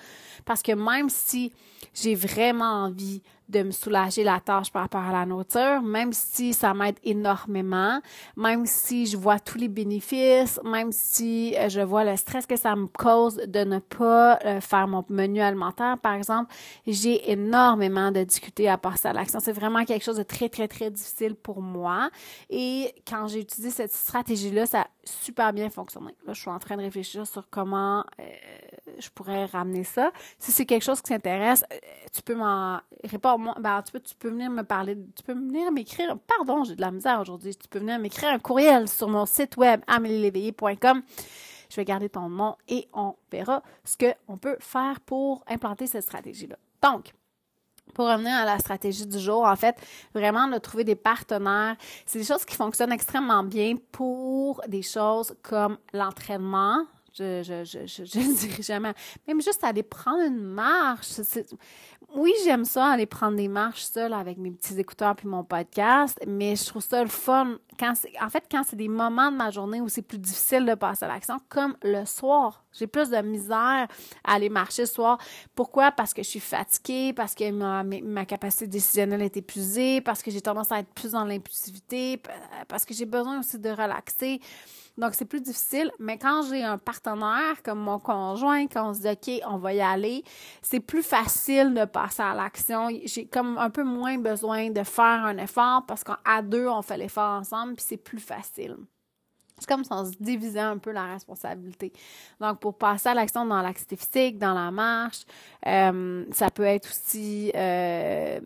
Parce 0.45 0.63
que 0.63 0.71
même 0.71 1.09
si 1.09 1.53
j'ai 1.93 2.15
vraiment 2.15 2.85
envie 2.85 3.21
de 3.49 3.63
me 3.63 3.71
soulager 3.71 4.23
la 4.23 4.39
tâche 4.39 4.71
par 4.71 4.83
rapport 4.83 5.03
à 5.03 5.11
la 5.11 5.25
nourriture, 5.25 5.81
même 5.81 6.13
si 6.13 6.53
ça 6.53 6.73
m'aide 6.73 6.97
énormément, 7.03 8.01
même 8.35 8.65
si 8.65 9.05
je 9.05 9.17
vois 9.17 9.39
tous 9.39 9.57
les 9.57 9.67
bénéfices, 9.67 10.59
même 10.63 10.91
si 10.91 11.55
euh, 11.57 11.69
je 11.69 11.81
vois 11.81 12.03
le 12.03 12.17
stress 12.17 12.45
que 12.45 12.55
ça 12.55 12.75
me 12.75 12.87
cause 12.87 13.35
de 13.35 13.63
ne 13.63 13.79
pas 13.79 14.39
euh, 14.45 14.61
faire 14.61 14.87
mon 14.87 15.05
menu 15.09 15.41
alimentaire, 15.41 15.97
par 15.99 16.13
exemple, 16.13 16.53
j'ai 16.87 17.31
énormément 17.31 18.11
de 18.11 18.23
difficultés 18.23 18.67
à 18.67 18.77
passer 18.77 19.07
à 19.07 19.13
l'action. 19.13 19.39
C'est 19.39 19.51
vraiment 19.51 19.85
quelque 19.85 20.03
chose 20.03 20.17
de 20.17 20.23
très, 20.23 20.49
très, 20.49 20.67
très 20.67 20.89
difficile 20.89 21.35
pour 21.35 21.61
moi. 21.61 22.09
Et 22.49 22.93
quand 23.07 23.27
j'ai 23.27 23.41
utilisé 23.41 23.69
cette 23.69 23.91
stratégie-là, 23.91 24.65
ça 24.65 24.81
a 24.81 24.87
super 25.03 25.53
bien 25.53 25.69
fonctionné. 25.69 26.15
Là, 26.25 26.33
je 26.33 26.41
suis 26.41 26.49
en 26.49 26.59
train 26.59 26.77
de 26.77 26.81
réfléchir 26.81 27.27
sur 27.27 27.47
comment 27.49 28.03
euh, 28.19 28.23
je 28.97 29.09
pourrais 29.09 29.45
ramener 29.45 29.83
ça. 29.83 30.11
Si 30.39 30.51
c'est 30.51 30.65
quelque 30.65 30.83
chose 30.83 31.01
qui 31.01 31.09
t'intéresse, 31.09 31.63
tu 32.13 32.21
peux 32.21 32.35
m'en 32.35 32.79
répondre 33.03 33.35
ben, 33.38 33.82
tu, 33.82 33.92
peux, 33.92 34.00
tu 34.00 34.15
peux 34.15 34.30
venir 34.30 34.50
me 34.50 34.63
parler, 34.63 34.98
tu 35.15 35.24
peux 35.24 35.34
venir 35.34 35.72
m'écrire, 35.72 36.18
pardon, 36.27 36.63
j'ai 36.63 36.75
de 36.75 36.82
la 36.82 36.92
misère 36.92 37.20
aujourd'hui, 37.20 37.56
tu 37.56 37.68
peux 37.68 37.80
venir 37.80 38.00
m'écrire 38.00 38.30
un 38.30 38.39
courriel 38.39 38.88
sur 38.88 39.08
mon 39.08 39.25
site 39.25 39.58
web 39.58 39.82
amelieléveillé.com. 39.88 41.01
Je 41.70 41.75
vais 41.75 41.86
garder 41.86 42.10
ton 42.10 42.30
nom 42.30 42.56
et 42.68 42.88
on 42.94 43.15
verra 43.32 43.63
ce 43.84 43.96
qu'on 43.98 44.38
peut 44.38 44.58
faire 44.60 45.00
pour 45.01 45.44
implanter 45.48 45.88
cette 45.88 46.04
stratégie-là. 46.04 46.58
Donc, 46.82 47.13
pour 47.94 48.08
revenir 48.08 48.34
à 48.34 48.46
la 48.46 48.60
stratégie 48.60 49.06
du 49.06 49.20
jour, 49.20 49.46
en 49.46 49.56
fait, 49.56 49.75
vraiment 50.13 50.48
de 50.48 50.58
trouver 50.58 50.84
des 50.84 50.96
partenaires. 50.96 51.75
C'est 52.06 52.20
des 52.20 52.25
choses 52.25 52.46
qui 52.46 52.56
fonctionnent 52.56 52.92
extrêmement 52.92 53.44
bien 53.44 53.75
pour 53.92 54.62
des 54.68 54.82
choses 54.82 55.36
comme 55.42 55.77
l'entraînement, 55.94 56.86
Je, 57.17 57.43
je, 57.43 57.63
je, 57.63 58.03
je, 58.03 58.19
ne 58.19 58.36
dirais 58.36 58.62
jamais. 58.62 58.93
Même 59.25 59.41
juste 59.41 59.63
aller 59.63 59.84
prendre 59.84 60.22
une 60.22 60.41
marche. 60.41 61.07
Oui, 62.13 62.34
j'aime 62.43 62.65
ça, 62.65 62.88
aller 62.88 63.05
prendre 63.05 63.38
des 63.38 63.48
marches 63.48 63.84
seule 63.84 64.13
avec 64.13 64.38
mes 64.38 64.51
petits 64.51 64.77
écouteurs 64.77 65.15
puis 65.15 65.27
mon 65.27 65.43
podcast, 65.43 66.19
mais 66.27 66.57
je 66.57 66.65
trouve 66.65 66.84
ça 66.84 67.01
le 67.01 67.10
fun. 67.10 67.57
Quand 67.79 67.93
en 68.22 68.29
fait, 68.29 68.43
quand 68.51 68.63
c'est 68.65 68.75
des 68.75 68.89
moments 68.89 69.31
de 69.31 69.38
ma 69.38 69.50
journée 69.50 69.79
où 69.79 69.88
c'est 69.88 70.01
plus 70.01 70.17
difficile 70.17 70.65
de 70.65 70.75
passer 70.75 71.05
à 71.05 71.07
l'action, 71.07 71.38
comme 71.48 71.77
le 71.84 72.03
soir. 72.05 72.65
J'ai 72.74 72.88
plus 72.88 73.10
de 73.10 73.17
misère 73.22 73.88
à 74.25 74.34
aller 74.34 74.50
marcher 74.50 74.81
le 74.81 74.88
soir. 74.88 75.17
Pourquoi? 75.55 75.91
Parce 75.91 76.13
que 76.13 76.22
je 76.22 76.27
suis 76.27 76.41
fatiguée, 76.41 77.13
parce 77.13 77.34
que 77.34 77.50
ma, 77.50 77.84
ma 77.84 78.25
capacité 78.25 78.67
décisionnelle 78.67 79.22
est 79.22 79.38
épuisée, 79.38 80.01
parce 80.01 80.22
que 80.22 80.31
j'ai 80.31 80.41
tendance 80.41 80.72
à 80.74 80.79
être 80.79 80.93
plus 80.93 81.13
dans 81.13 81.24
l'impulsivité, 81.24 82.22
parce 82.67 82.84
que 82.84 82.93
j'ai 82.93 83.05
besoin 83.05 83.39
aussi 83.39 83.57
de 83.57 83.69
relaxer. 83.69 84.41
Donc, 84.97 85.13
c'est 85.13 85.25
plus 85.25 85.41
difficile. 85.41 85.91
Mais 85.99 86.17
quand 86.17 86.43
j'ai 86.49 86.63
un 86.63 86.77
partenaire 86.77 87.61
comme 87.63 87.79
mon 87.79 87.99
conjoint, 87.99 88.67
quand 88.67 88.89
on 88.89 88.93
se 88.93 89.01
dit, 89.01 89.09
OK, 89.09 89.47
on 89.47 89.57
va 89.57 89.73
y 89.73 89.81
aller, 89.81 90.23
c'est 90.61 90.79
plus 90.79 91.03
facile 91.03 91.73
de 91.73 91.85
passer 91.85 92.23
à 92.23 92.33
l'action. 92.33 92.89
J'ai 93.03 93.27
comme 93.27 93.57
un 93.57 93.69
peu 93.69 93.83
moins 93.83 94.17
besoin 94.17 94.69
de 94.69 94.83
faire 94.83 95.25
un 95.25 95.37
effort 95.37 95.85
parce 95.85 96.03
qu'à 96.03 96.41
deux, 96.41 96.67
on 96.67 96.81
fait 96.81 96.97
l'effort 96.97 97.39
ensemble, 97.39 97.75
puis 97.75 97.85
c'est 97.87 97.97
plus 97.97 98.19
facile. 98.19 98.77
C'est 99.57 99.69
comme 99.69 99.83
si 99.83 99.91
on 99.91 100.05
se 100.05 100.11
divisait 100.19 100.59
un 100.59 100.77
peu 100.77 100.91
la 100.91 101.05
responsabilité. 101.05 101.93
Donc, 102.41 102.59
pour 102.59 102.77
passer 102.77 103.09
à 103.09 103.13
l'action 103.13 103.45
dans 103.45 103.61
l'activité 103.61 103.95
physique, 103.95 104.37
dans 104.37 104.53
la 104.53 104.69
marche, 104.69 105.23
euh, 105.65 106.25
ça 106.31 106.49
peut 106.51 106.63
être 106.63 106.89
aussi 106.89 107.51
euh, 107.55 108.39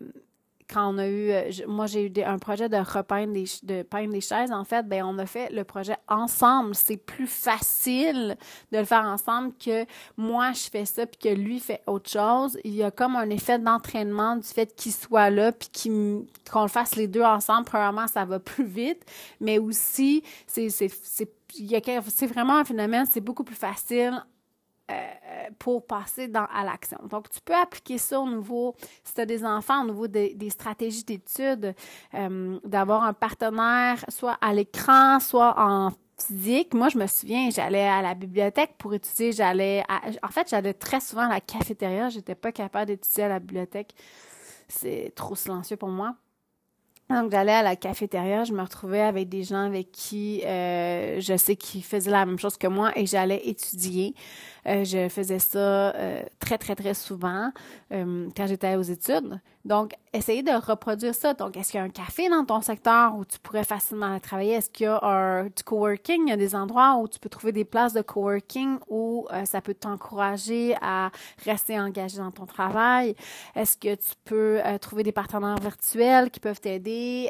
quand 0.70 0.94
on 0.94 0.98
a 0.98 1.06
eu, 1.06 1.30
euh, 1.30 1.50
moi 1.66 1.86
j'ai 1.86 2.06
eu 2.06 2.22
un 2.22 2.38
projet 2.38 2.68
de 2.68 2.76
repeindre 2.76 3.32
des, 3.32 3.44
de 3.62 3.82
peindre 3.82 4.12
des 4.12 4.20
chaises, 4.20 4.52
en 4.52 4.64
fait, 4.64 4.86
ben 4.86 5.04
on 5.04 5.18
a 5.18 5.26
fait 5.26 5.50
le 5.50 5.64
projet 5.64 5.96
ensemble. 6.08 6.74
C'est 6.74 6.96
plus 6.96 7.26
facile 7.26 8.36
de 8.72 8.78
le 8.78 8.84
faire 8.84 9.04
ensemble 9.04 9.52
que 9.54 9.84
moi 10.16 10.52
je 10.52 10.70
fais 10.70 10.84
ça 10.84 11.06
puis 11.06 11.18
que 11.18 11.34
lui 11.34 11.58
fait 11.58 11.82
autre 11.86 12.10
chose. 12.10 12.58
Il 12.64 12.74
y 12.74 12.82
a 12.82 12.90
comme 12.90 13.16
un 13.16 13.30
effet 13.30 13.58
d'entraînement 13.58 14.36
du 14.36 14.46
fait 14.46 14.74
qu'il 14.74 14.92
soit 14.92 15.30
là 15.30 15.52
puis 15.52 15.68
qu'on 16.50 16.62
le 16.62 16.68
fasse 16.68 16.96
les 16.96 17.08
deux 17.08 17.22
ensemble. 17.22 17.64
Premièrement, 17.64 18.06
ça 18.06 18.24
va 18.24 18.38
plus 18.38 18.64
vite, 18.64 19.04
mais 19.40 19.58
aussi 19.58 20.22
c'est 20.46 22.26
vraiment 22.26 22.58
un 22.58 22.64
phénomène, 22.64 23.06
c'est 23.10 23.20
beaucoup 23.20 23.44
plus 23.44 23.56
facile 23.56 24.22
pour 25.58 25.86
passer 25.86 26.30
à 26.34 26.64
l'action. 26.64 26.98
Donc, 27.08 27.28
tu 27.28 27.40
peux 27.44 27.54
appliquer 27.54 27.98
ça 27.98 28.20
au 28.20 28.28
niveau, 28.28 28.74
si 29.04 29.14
tu 29.14 29.20
as 29.20 29.26
des 29.26 29.44
enfants, 29.44 29.82
au 29.82 29.86
niveau 29.86 30.06
des 30.06 30.50
stratégies 30.50 31.04
d'études, 31.04 31.74
euh, 32.14 32.58
d'avoir 32.64 33.04
un 33.04 33.12
partenaire 33.12 34.04
soit 34.08 34.38
à 34.40 34.52
l'écran, 34.52 35.20
soit 35.20 35.54
en 35.58 35.90
physique. 36.18 36.74
Moi, 36.74 36.88
je 36.88 36.98
me 36.98 37.06
souviens, 37.06 37.50
j'allais 37.50 37.86
à 37.86 38.02
la 38.02 38.14
bibliothèque 38.14 38.74
pour 38.78 38.94
étudier. 38.94 39.32
J'allais, 39.32 39.82
en 40.22 40.28
fait, 40.28 40.48
j'allais 40.48 40.74
très 40.74 41.00
souvent 41.00 41.22
à 41.22 41.28
la 41.28 41.40
cafétéria. 41.40 42.08
J'étais 42.08 42.34
pas 42.34 42.52
capable 42.52 42.86
d'étudier 42.86 43.24
à 43.24 43.28
la 43.28 43.38
bibliothèque. 43.38 43.94
C'est 44.68 45.12
trop 45.14 45.34
silencieux 45.34 45.76
pour 45.76 45.88
moi. 45.88 46.14
Donc, 47.10 47.32
j'allais 47.32 47.52
à 47.52 47.62
la 47.62 47.74
cafétéria, 47.74 48.44
je 48.44 48.52
me 48.52 48.62
retrouvais 48.62 49.00
avec 49.00 49.28
des 49.28 49.42
gens 49.42 49.66
avec 49.66 49.90
qui 49.90 50.42
euh, 50.44 51.20
je 51.20 51.36
sais 51.36 51.56
qu'ils 51.56 51.82
faisaient 51.82 52.12
la 52.12 52.24
même 52.24 52.38
chose 52.38 52.56
que 52.56 52.68
moi 52.68 52.92
et 52.96 53.04
j'allais 53.04 53.48
étudier. 53.48 54.14
Euh, 54.66 54.84
je 54.84 55.08
faisais 55.08 55.38
ça 55.38 55.94
euh, 55.94 56.22
très, 56.38 56.58
très, 56.58 56.74
très 56.74 56.94
souvent 56.94 57.50
euh, 57.92 58.28
quand 58.36 58.46
j'étais 58.46 58.76
aux 58.76 58.82
études. 58.82 59.40
Donc, 59.64 59.92
essayez 60.14 60.42
de 60.42 60.52
reproduire 60.52 61.14
ça. 61.14 61.34
Donc, 61.34 61.56
est-ce 61.56 61.72
qu'il 61.72 61.78
y 61.78 61.82
a 61.82 61.84
un 61.84 61.90
café 61.90 62.30
dans 62.30 62.44
ton 62.44 62.62
secteur 62.62 63.14
où 63.14 63.24
tu 63.26 63.38
pourrais 63.38 63.64
facilement 63.64 64.18
travailler? 64.18 64.52
Est-ce 64.52 64.70
qu'il 64.70 64.84
y 64.84 64.88
a 64.88 64.98
un, 65.02 65.44
du 65.44 65.62
coworking? 65.64 66.22
Il 66.26 66.30
y 66.30 66.32
a 66.32 66.36
des 66.36 66.54
endroits 66.54 66.96
où 66.96 67.08
tu 67.08 67.18
peux 67.18 67.28
trouver 67.28 67.52
des 67.52 67.66
places 67.66 67.92
de 67.92 68.00
coworking 68.00 68.78
où 68.88 69.26
ça 69.44 69.60
peut 69.60 69.74
t'encourager 69.74 70.74
à 70.80 71.10
rester 71.44 71.78
engagé 71.78 72.16
dans 72.18 72.30
ton 72.30 72.46
travail? 72.46 73.14
Est-ce 73.54 73.76
que 73.76 73.94
tu 73.94 74.12
peux 74.24 74.60
trouver 74.80 75.02
des 75.02 75.12
partenaires 75.12 75.60
virtuels 75.60 76.30
qui 76.30 76.40
peuvent 76.40 76.60
t'aider? 76.60 77.28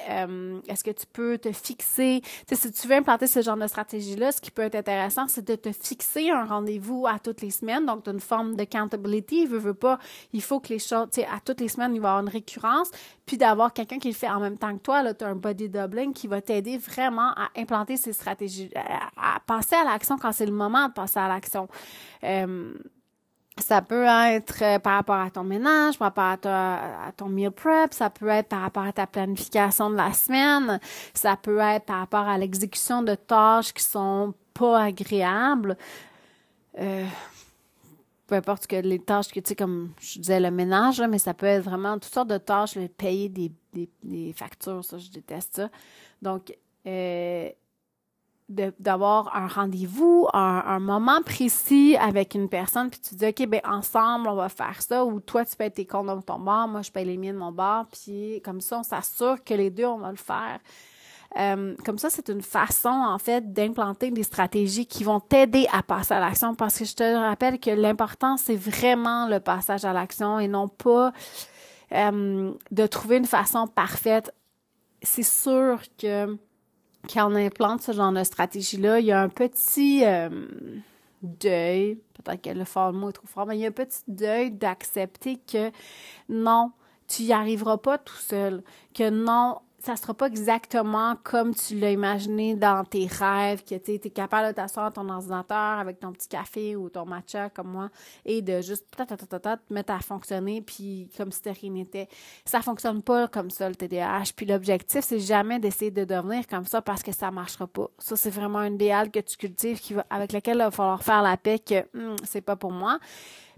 Est-ce 0.68 0.84
que 0.84 0.92
tu 0.92 1.06
peux 1.12 1.37
te 1.37 1.50
fixer? 1.50 2.22
Tu 2.46 2.54
sais, 2.54 2.68
si 2.68 2.70
tu 2.70 2.87
veux 2.87 2.94
implanter 2.94 3.26
ce 3.26 3.42
genre 3.42 3.56
de 3.56 3.66
stratégie-là, 3.66 4.30
ce 4.30 4.40
qui 4.40 4.52
peut 4.52 4.62
être 4.62 4.76
intéressant, 4.76 5.26
c'est 5.26 5.44
de 5.44 5.56
te 5.56 5.72
fixer 5.72 6.30
un 6.30 6.44
rendez-vous 6.44 7.06
à 7.08 7.18
toutes 7.22 7.42
les 7.42 7.50
semaines. 7.50 7.86
Donc, 7.86 8.04
tu 8.04 8.10
as 8.10 8.12
une 8.12 8.20
forme 8.20 8.56
de 8.56 8.62
accountability. 8.62 9.46
Veut, 9.46 9.58
veut 9.58 9.74
pas, 9.74 9.98
il 10.32 10.42
faut 10.42 10.60
que 10.60 10.68
les 10.68 10.78
choses, 10.78 11.08
tu 11.12 11.20
sais, 11.20 11.26
à 11.26 11.40
toutes 11.44 11.60
les 11.60 11.68
semaines, 11.68 11.94
il 11.94 12.00
va 12.00 12.10
avoir 12.10 12.22
une 12.22 12.28
récurrence. 12.28 12.90
Puis 13.26 13.36
d'avoir 13.36 13.72
quelqu'un 13.72 13.98
qui 13.98 14.08
le 14.08 14.14
fait 14.14 14.28
en 14.28 14.40
même 14.40 14.58
temps 14.58 14.76
que 14.76 14.82
toi, 14.82 15.02
là, 15.02 15.14
tu 15.14 15.24
as 15.24 15.28
un 15.28 15.36
body 15.36 15.68
doubling 15.68 16.12
qui 16.12 16.26
va 16.26 16.40
t'aider 16.40 16.78
vraiment 16.78 17.30
à 17.36 17.48
implanter 17.56 17.96
ces 17.96 18.12
stratégies, 18.12 18.70
à, 19.16 19.40
passer 19.46 19.76
à 19.76 19.84
l'action 19.84 20.18
quand 20.18 20.32
c'est 20.32 20.46
le 20.46 20.52
moment 20.52 20.88
de 20.88 20.92
passer 20.92 21.18
à 21.18 21.28
l'action. 21.28 21.68
Euh, 22.24 22.74
ça 23.58 23.82
peut 23.82 24.04
être 24.04 24.62
euh, 24.62 24.78
par 24.78 24.94
rapport 24.94 25.16
à 25.16 25.30
ton 25.30 25.44
ménage, 25.44 25.98
par 25.98 26.14
rapport 26.14 26.50
à, 26.50 27.08
à, 27.08 27.12
ton 27.12 27.28
meal 27.28 27.50
prep, 27.50 27.92
ça 27.92 28.10
peut 28.10 28.28
être 28.28 28.48
par 28.48 28.62
rapport 28.62 28.84
à 28.84 28.92
ta 28.92 29.06
planification 29.06 29.90
de 29.90 29.96
la 29.96 30.12
semaine, 30.12 30.80
ça 31.14 31.36
peut 31.36 31.58
être 31.58 31.84
par 31.84 31.98
rapport 31.98 32.28
à 32.28 32.38
l'exécution 32.38 33.02
de 33.02 33.14
tâches 33.14 33.72
qui 33.72 33.82
sont 33.82 34.34
pas 34.54 34.84
agréables. 34.84 35.76
Euh, 36.78 37.06
peu 38.26 38.36
importe 38.36 38.66
que 38.66 38.76
les 38.76 39.00
tâches 39.00 39.28
que, 39.28 39.40
tu 39.40 39.48
sais, 39.48 39.56
comme 39.56 39.92
je 40.00 40.20
disais, 40.20 40.38
le 40.38 40.50
ménage, 40.50 41.00
mais 41.00 41.18
ça 41.18 41.35
peut 41.35 41.46
être 41.46 41.64
vraiment 41.64 41.94
toutes 41.94 42.14
sortes 42.14 42.30
de 42.30 42.38
tâches, 42.38 42.78
payer 42.96 43.28
des, 43.28 43.50
des, 44.02 44.33
factures, 44.33 44.85
ça, 44.85 44.98
je 44.98 45.11
déteste 45.11 45.56
ça. 45.56 45.70
Donc, 46.22 46.56
euh, 46.87 47.50
d'avoir 48.48 49.37
un 49.37 49.46
rendez-vous, 49.46 50.28
un, 50.33 50.80
moment 50.80 51.22
précis 51.22 51.96
avec 52.00 52.35
une 52.35 52.48
personne, 52.48 52.90
puis 52.90 53.00
tu 53.00 53.14
dis, 53.14 53.26
OK, 53.26 53.46
ben 53.46 53.61
ensemble, 53.64 54.28
on 54.28 54.35
va 54.35 54.48
faire 54.48 54.83
ça, 54.83 55.04
ou 55.04 55.20
toi, 55.20 55.44
tu 55.44 55.54
payes 55.56 55.70
tes 55.70 55.87
comptes 55.87 56.06
de 56.06 56.22
ton 56.22 56.40
bar, 56.40 56.66
moi, 56.66 56.83
je 56.83 56.90
paye 56.90 57.04
les 57.04 57.16
miens 57.16 57.33
de 57.33 57.38
mon 57.38 57.52
bar, 57.52 57.87
puis 57.87 58.40
comme 58.44 58.61
ça, 58.61 58.80
on 58.80 58.83
s'assure 58.83 59.42
que 59.44 59.54
les 59.54 59.70
deux, 59.70 59.87
on 59.87 59.98
va 59.98 60.11
le 60.11 60.16
faire. 60.16 60.59
Euh, 61.38 61.77
comme 61.85 61.99
ça, 61.99 62.11
c'est 62.11 62.29
une 62.29 62.43
façon, 62.43 62.88
en 62.88 63.19
fait, 63.19 63.53
d'implanter 63.53 64.11
des 64.11 64.25
stratégies 64.25 64.87
qui 64.87 65.05
vont 65.05 65.21
t'aider 65.21 65.66
à 65.73 65.83
passer 65.83 66.14
à 66.14 66.21
l'action. 66.21 66.55
Parce 66.55 66.79
que 66.79 66.85
je 66.85 66.95
te 66.95 67.16
rappelle 67.16 67.61
que 67.61 67.71
l'important, 67.71 68.37
c'est 68.37 68.57
vraiment 68.57 69.29
le 69.29 69.38
passage 69.38 69.85
à 69.85 69.93
l'action 69.93 70.40
et 70.40 70.49
non 70.49 70.69
pas 70.69 71.12
euh, 71.93 72.53
de 72.71 72.87
trouver 72.87 73.19
une 73.19 73.27
façon 73.27 73.66
parfaite. 73.66 74.35
C'est 75.03 75.23
sûr 75.23 75.81
que 75.99 76.37
quand 77.12 77.33
on 77.33 77.35
implante 77.35 77.83
ce 77.83 77.93
genre 77.93 78.12
de 78.12 78.25
stratégie-là, 78.25 79.01
il 79.01 79.07
y 79.07 79.12
a 79.12 79.21
un 79.21 79.29
petit 79.29 80.05
euh, 80.05 80.29
deuil, 81.23 81.99
peut-être 82.14 82.43
que 82.43 82.51
le 82.51 82.64
fort 82.64 82.93
mot 82.93 83.11
est 83.11 83.14
trop 83.14 83.27
fort, 83.27 83.47
mais 83.47 83.57
il 83.57 83.61
y 83.61 83.64
a 83.64 83.69
un 83.69 83.73
petit 83.73 84.03
deuil 84.09 84.51
d'accepter 84.51 85.40
que 85.51 85.71
non, 86.29 86.73
tu 87.09 87.23
n'y 87.23 87.33
arriveras 87.33 87.79
pas 87.79 87.99
tout 87.99 88.16
seul, 88.16 88.62
que 88.95 89.09
non, 89.09 89.59
ça 89.83 89.97
sera 89.97 90.12
pas 90.12 90.27
exactement 90.27 91.16
comme 91.25 91.55
tu 91.55 91.79
l'as 91.79 91.90
imaginé 91.90 92.55
dans 92.55 92.85
tes 92.85 93.07
rêves, 93.07 93.64
que 93.64 93.77
tu 93.77 93.93
es 93.93 94.11
capable 94.11 94.49
de 94.49 94.53
t'asseoir 94.53 94.93
ton 94.93 95.09
ordinateur 95.09 95.79
avec 95.79 96.01
ton 96.01 96.12
petit 96.12 96.29
café 96.29 96.77
ou 96.77 96.90
ton 96.90 97.07
matcha 97.07 97.49
comme 97.49 97.69
moi 97.69 97.90
et 98.27 98.43
de 98.43 98.61
juste 98.61 98.87
te 98.90 99.73
mettre 99.73 99.93
à 99.93 100.01
fonctionner 100.01 100.61
puis 100.61 101.09
comme 101.16 101.33
si 101.33 101.40
rien 101.49 101.71
n'était. 101.71 102.09
Ça 102.45 102.61
fonctionne 102.61 103.03
pas 103.03 103.29
comme 103.29 103.51
ça 103.51 103.69
le 103.69 103.75
TDAH. 103.75 104.33
Puis 104.37 104.47
l'objectif, 104.47 105.03
c'est 105.03 105.21
jamais 105.21 105.59
d'essayer 105.59 105.90
de 105.90 106.05
devenir 106.05 106.47
comme 106.47 106.66
ça 106.66 106.83
parce 106.83 107.03
que 107.03 107.12
ça 107.12 107.31
marchera 107.31 107.66
pas. 107.66 107.88
Ça, 107.99 108.16
c'est 108.16 108.31
vraiment 108.31 108.59
un 108.59 108.75
idéal 108.75 109.11
que 109.11 109.21
tu 109.21 109.37
cultives 109.37 109.81
qui 109.81 109.95
va, 109.95 110.05
avec 110.11 110.33
lequel 110.33 110.57
il 110.57 110.64
va 110.64 110.71
falloir 110.71 111.03
faire 111.03 111.23
la 111.23 111.37
paix 111.37 111.59
que 111.59 111.87
hum, 111.97 112.16
c'est 112.25 112.43
pas 112.43 112.57
pour 112.57 112.73
moi. 112.73 112.99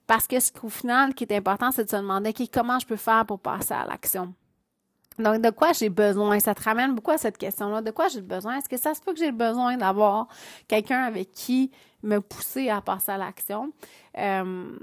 Parce 0.07 0.27
que 0.27 0.39
ce 0.39 0.53
qu'au 0.53 0.69
final, 0.69 1.15
qui 1.15 1.25
est 1.25 1.33
important, 1.37 1.71
c'est 1.71 1.85
de 1.85 1.91
se 1.91 1.97
demander 1.97 2.33
comment 2.53 2.79
je 2.79 2.87
peux 2.87 2.97
faire 2.97 3.25
pour 3.27 3.41
passer 3.41 3.75
à 3.75 3.87
l'action? 3.87 4.35
Donc, 5.19 5.41
de 5.41 5.51
quoi 5.51 5.73
j'ai 5.73 5.89
besoin? 5.89 6.39
Ça 6.41 6.55
te 6.55 6.63
ramène 6.63 6.95
beaucoup 6.95 7.11
à 7.11 7.19
cette 7.19 7.39
question-là. 7.39 7.83
De 7.83 7.91
quoi 7.91 8.09
j'ai 8.09 8.21
besoin? 8.21 8.59
Est-ce 8.59 8.69
que 8.69 8.77
ça 8.77 8.95
se 8.95 9.01
peut 9.01 9.13
que 9.13 9.19
j'ai 9.19 9.33
besoin 9.33 9.77
d'avoir 9.77 10.29
quelqu'un 10.69 11.03
avec 11.03 11.33
qui 11.33 11.71
me 12.03 12.21
pousser 12.21 12.69
à 12.69 12.81
passer 12.81 13.13
à 13.13 13.19
l'action? 13.19 13.73
Euh, 14.19 14.79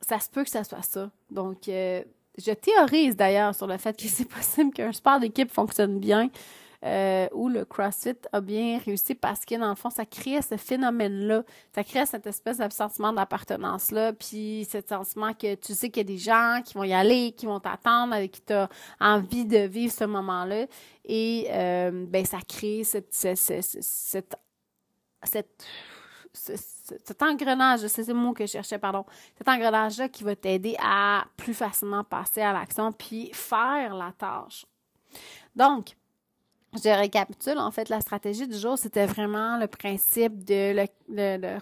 ça 0.00 0.18
se 0.18 0.30
peut 0.30 0.44
que 0.44 0.50
ça 0.50 0.64
soit 0.64 0.82
ça. 0.82 1.10
Donc, 1.30 1.68
euh, 1.68 2.02
je 2.38 2.52
théorise 2.52 3.16
d'ailleurs 3.16 3.54
sur 3.54 3.66
le 3.66 3.76
fait 3.76 3.96
que 3.96 4.08
c'est 4.08 4.28
possible 4.28 4.72
qu'un 4.72 4.92
sport 4.92 5.20
d'équipe 5.20 5.50
fonctionne 5.50 5.98
bien 5.98 6.30
euh, 6.84 7.28
où 7.32 7.48
le 7.48 7.64
CrossFit 7.64 8.16
a 8.32 8.40
bien 8.40 8.78
réussi 8.78 9.14
parce 9.14 9.44
que, 9.44 9.54
dans 9.54 9.68
le 9.68 9.74
fond, 9.74 9.90
ça 9.90 10.06
crée 10.06 10.40
ce 10.40 10.56
phénomène-là. 10.56 11.42
Ça 11.74 11.84
crée 11.84 12.06
cette 12.06 12.26
espèce 12.26 12.58
de 12.58 12.72
sentiment 12.72 13.12
d'appartenance-là, 13.12 14.14
puis 14.14 14.66
ce 14.70 14.78
sentiment 14.80 15.34
que 15.34 15.54
tu 15.56 15.74
sais 15.74 15.90
qu'il 15.90 16.00
y 16.02 16.06
a 16.06 16.16
des 16.16 16.18
gens 16.18 16.62
qui 16.64 16.74
vont 16.74 16.84
y 16.84 16.94
aller, 16.94 17.32
qui 17.32 17.46
vont 17.46 17.60
t'attendre, 17.60 18.14
avec 18.14 18.32
qui 18.32 18.42
tu 18.42 18.52
as 18.52 18.68
envie 18.98 19.44
de 19.44 19.58
vivre 19.58 19.92
ce 19.92 20.04
moment-là. 20.04 20.66
Et 21.04 21.48
euh, 21.50 22.06
ben, 22.06 22.24
ça 22.24 22.38
crée 22.46 22.84
cette, 22.84 23.12
cette, 23.12 23.38
cette, 23.38 24.36
cette 25.22 25.64
cet 26.32 27.22
engrenage, 27.22 27.86
c'est 27.86 28.06
le 28.06 28.14
mot 28.14 28.32
que 28.32 28.46
je 28.46 28.52
cherchais, 28.52 28.78
pardon, 28.78 29.04
cet 29.36 29.48
engrenage-là 29.48 30.08
qui 30.08 30.24
va 30.24 30.36
t'aider 30.36 30.76
à 30.80 31.24
plus 31.36 31.54
facilement 31.54 32.04
passer 32.04 32.40
à 32.40 32.52
l'action 32.52 32.92
puis 32.92 33.30
faire 33.32 33.94
la 33.94 34.12
tâche. 34.12 34.64
Donc, 35.54 35.96
je 36.72 36.88
récapitule, 36.88 37.58
en 37.58 37.72
fait, 37.72 37.88
la 37.88 38.00
stratégie 38.00 38.46
du 38.46 38.56
jour, 38.56 38.78
c'était 38.78 39.06
vraiment 39.06 39.58
le 39.58 39.66
principe 39.66 40.44
de, 40.44 40.86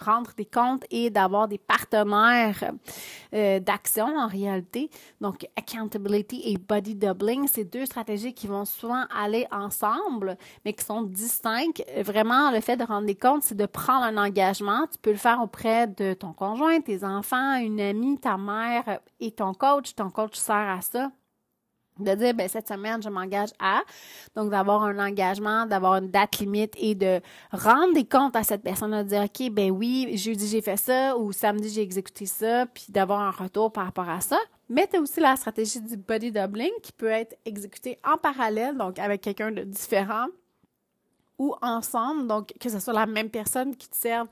rendre 0.03 0.31
des 0.37 0.45
comptes 0.45 0.83
et 0.91 1.09
d'avoir 1.09 1.47
des 1.47 1.57
partenaires 1.57 2.71
euh, 3.33 3.59
d'action 3.59 4.05
en 4.05 4.27
réalité. 4.27 4.91
Donc, 5.19 5.47
accountability 5.55 6.41
et 6.45 6.57
body 6.57 6.93
doubling, 6.93 7.47
c'est 7.51 7.63
deux 7.63 7.87
stratégies 7.87 8.35
qui 8.35 8.45
vont 8.45 8.65
souvent 8.65 9.05
aller 9.15 9.47
ensemble, 9.51 10.37
mais 10.63 10.73
qui 10.73 10.85
sont 10.85 11.01
distinctes. 11.01 11.83
Vraiment, 11.97 12.51
le 12.51 12.61
fait 12.61 12.77
de 12.77 12.83
rendre 12.83 13.07
des 13.07 13.15
comptes, 13.15 13.41
c'est 13.41 13.57
de 13.57 13.65
prendre 13.65 14.03
un 14.03 14.17
engagement. 14.17 14.85
Tu 14.91 14.99
peux 15.01 15.11
le 15.11 15.17
faire 15.17 15.41
auprès 15.41 15.87
de 15.87 16.13
ton 16.13 16.33
conjoint, 16.33 16.81
tes 16.81 17.03
enfants, 17.03 17.55
une 17.55 17.81
amie, 17.81 18.19
ta 18.19 18.37
mère 18.37 18.99
et 19.19 19.31
ton 19.31 19.55
coach. 19.55 19.95
Ton 19.95 20.11
coach 20.11 20.35
sert 20.35 20.55
à 20.55 20.81
ça 20.81 21.09
de 21.99 22.15
dire 22.15 22.33
ben 22.33 22.47
cette 22.47 22.67
semaine 22.67 23.01
je 23.01 23.09
m'engage 23.09 23.49
à 23.59 23.81
donc 24.35 24.49
d'avoir 24.51 24.83
un 24.83 24.99
engagement 24.99 25.65
d'avoir 25.65 25.95
une 25.95 26.09
date 26.09 26.39
limite 26.39 26.73
et 26.77 26.95
de 26.95 27.21
rendre 27.51 27.93
des 27.93 28.05
comptes 28.05 28.35
à 28.35 28.43
cette 28.43 28.63
personne 28.63 28.91
de 28.91 29.03
dire 29.03 29.23
ok 29.23 29.51
ben 29.51 29.71
oui 29.71 30.17
jeudi 30.17 30.47
j'ai 30.47 30.61
fait 30.61 30.77
ça 30.77 31.17
ou 31.17 31.31
samedi 31.31 31.69
j'ai 31.69 31.81
exécuté 31.81 32.25
ça 32.25 32.65
puis 32.65 32.85
d'avoir 32.89 33.21
un 33.21 33.31
retour 33.31 33.71
par 33.71 33.85
rapport 33.85 34.09
à 34.09 34.21
ça. 34.21 34.37
Mais 34.69 34.87
tu 34.87 34.97
as 34.97 35.01
aussi 35.01 35.19
la 35.19 35.35
stratégie 35.35 35.81
du 35.81 35.97
body 35.97 36.31
doubling 36.31 36.71
qui 36.83 36.91
peut 36.91 37.07
être 37.07 37.35
exécutée 37.45 37.97
en 38.03 38.17
parallèle 38.17 38.77
donc 38.77 38.99
avec 38.99 39.21
quelqu'un 39.21 39.51
de 39.51 39.63
différent 39.63 40.27
ou 41.37 41.55
ensemble. 41.61 42.27
Donc 42.27 42.53
que 42.59 42.69
ce 42.69 42.79
soit 42.79 42.93
la 42.93 43.05
même 43.05 43.29
personne 43.29 43.75
qui 43.75 43.89
te 43.89 43.95
serve 43.95 44.27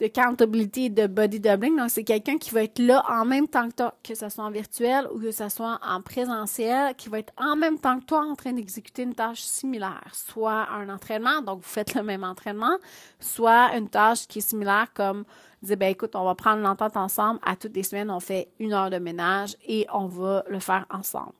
de 0.00 0.06
accountability 0.06 0.86
et 0.86 0.90
de 0.90 1.06
body 1.06 1.40
doubling. 1.40 1.76
Donc, 1.76 1.90
c'est 1.90 2.04
quelqu'un 2.04 2.38
qui 2.38 2.50
va 2.50 2.62
être 2.62 2.78
là 2.78 3.04
en 3.08 3.24
même 3.24 3.48
temps 3.48 3.68
que 3.68 3.74
toi, 3.74 3.94
que 4.02 4.14
ce 4.14 4.28
soit 4.28 4.44
en 4.44 4.50
virtuel 4.50 5.08
ou 5.12 5.18
que 5.18 5.30
ce 5.30 5.48
soit 5.48 5.78
en 5.86 6.02
présentiel, 6.02 6.94
qui 6.96 7.08
va 7.08 7.18
être 7.18 7.32
en 7.38 7.56
même 7.56 7.78
temps 7.78 7.98
que 7.98 8.04
toi 8.04 8.24
en 8.24 8.34
train 8.34 8.52
d'exécuter 8.52 9.02
une 9.02 9.14
tâche 9.14 9.40
similaire. 9.40 10.08
Soit 10.12 10.68
un 10.70 10.88
entraînement, 10.88 11.40
donc 11.42 11.58
vous 11.58 11.68
faites 11.68 11.94
le 11.94 12.02
même 12.02 12.24
entraînement, 12.24 12.76
soit 13.20 13.76
une 13.76 13.88
tâche 13.88 14.26
qui 14.26 14.38
est 14.38 14.48
similaire 14.48 14.88
comme 14.94 15.24
dire, 15.62 15.76
ben 15.76 15.90
écoute, 15.90 16.14
on 16.14 16.24
va 16.24 16.34
prendre 16.34 16.62
l'entente 16.62 16.96
ensemble. 16.96 17.40
À 17.44 17.56
toutes 17.56 17.74
les 17.74 17.82
semaines, 17.82 18.10
on 18.10 18.20
fait 18.20 18.48
une 18.58 18.72
heure 18.72 18.90
de 18.90 18.98
ménage 18.98 19.56
et 19.66 19.86
on 19.92 20.06
va 20.06 20.44
le 20.48 20.60
faire 20.60 20.86
ensemble. 20.90 21.32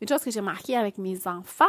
Une 0.00 0.08
chose 0.08 0.22
que 0.22 0.30
j'ai 0.30 0.40
marquée 0.40 0.76
avec 0.76 0.98
mes 0.98 1.26
enfants, 1.26 1.64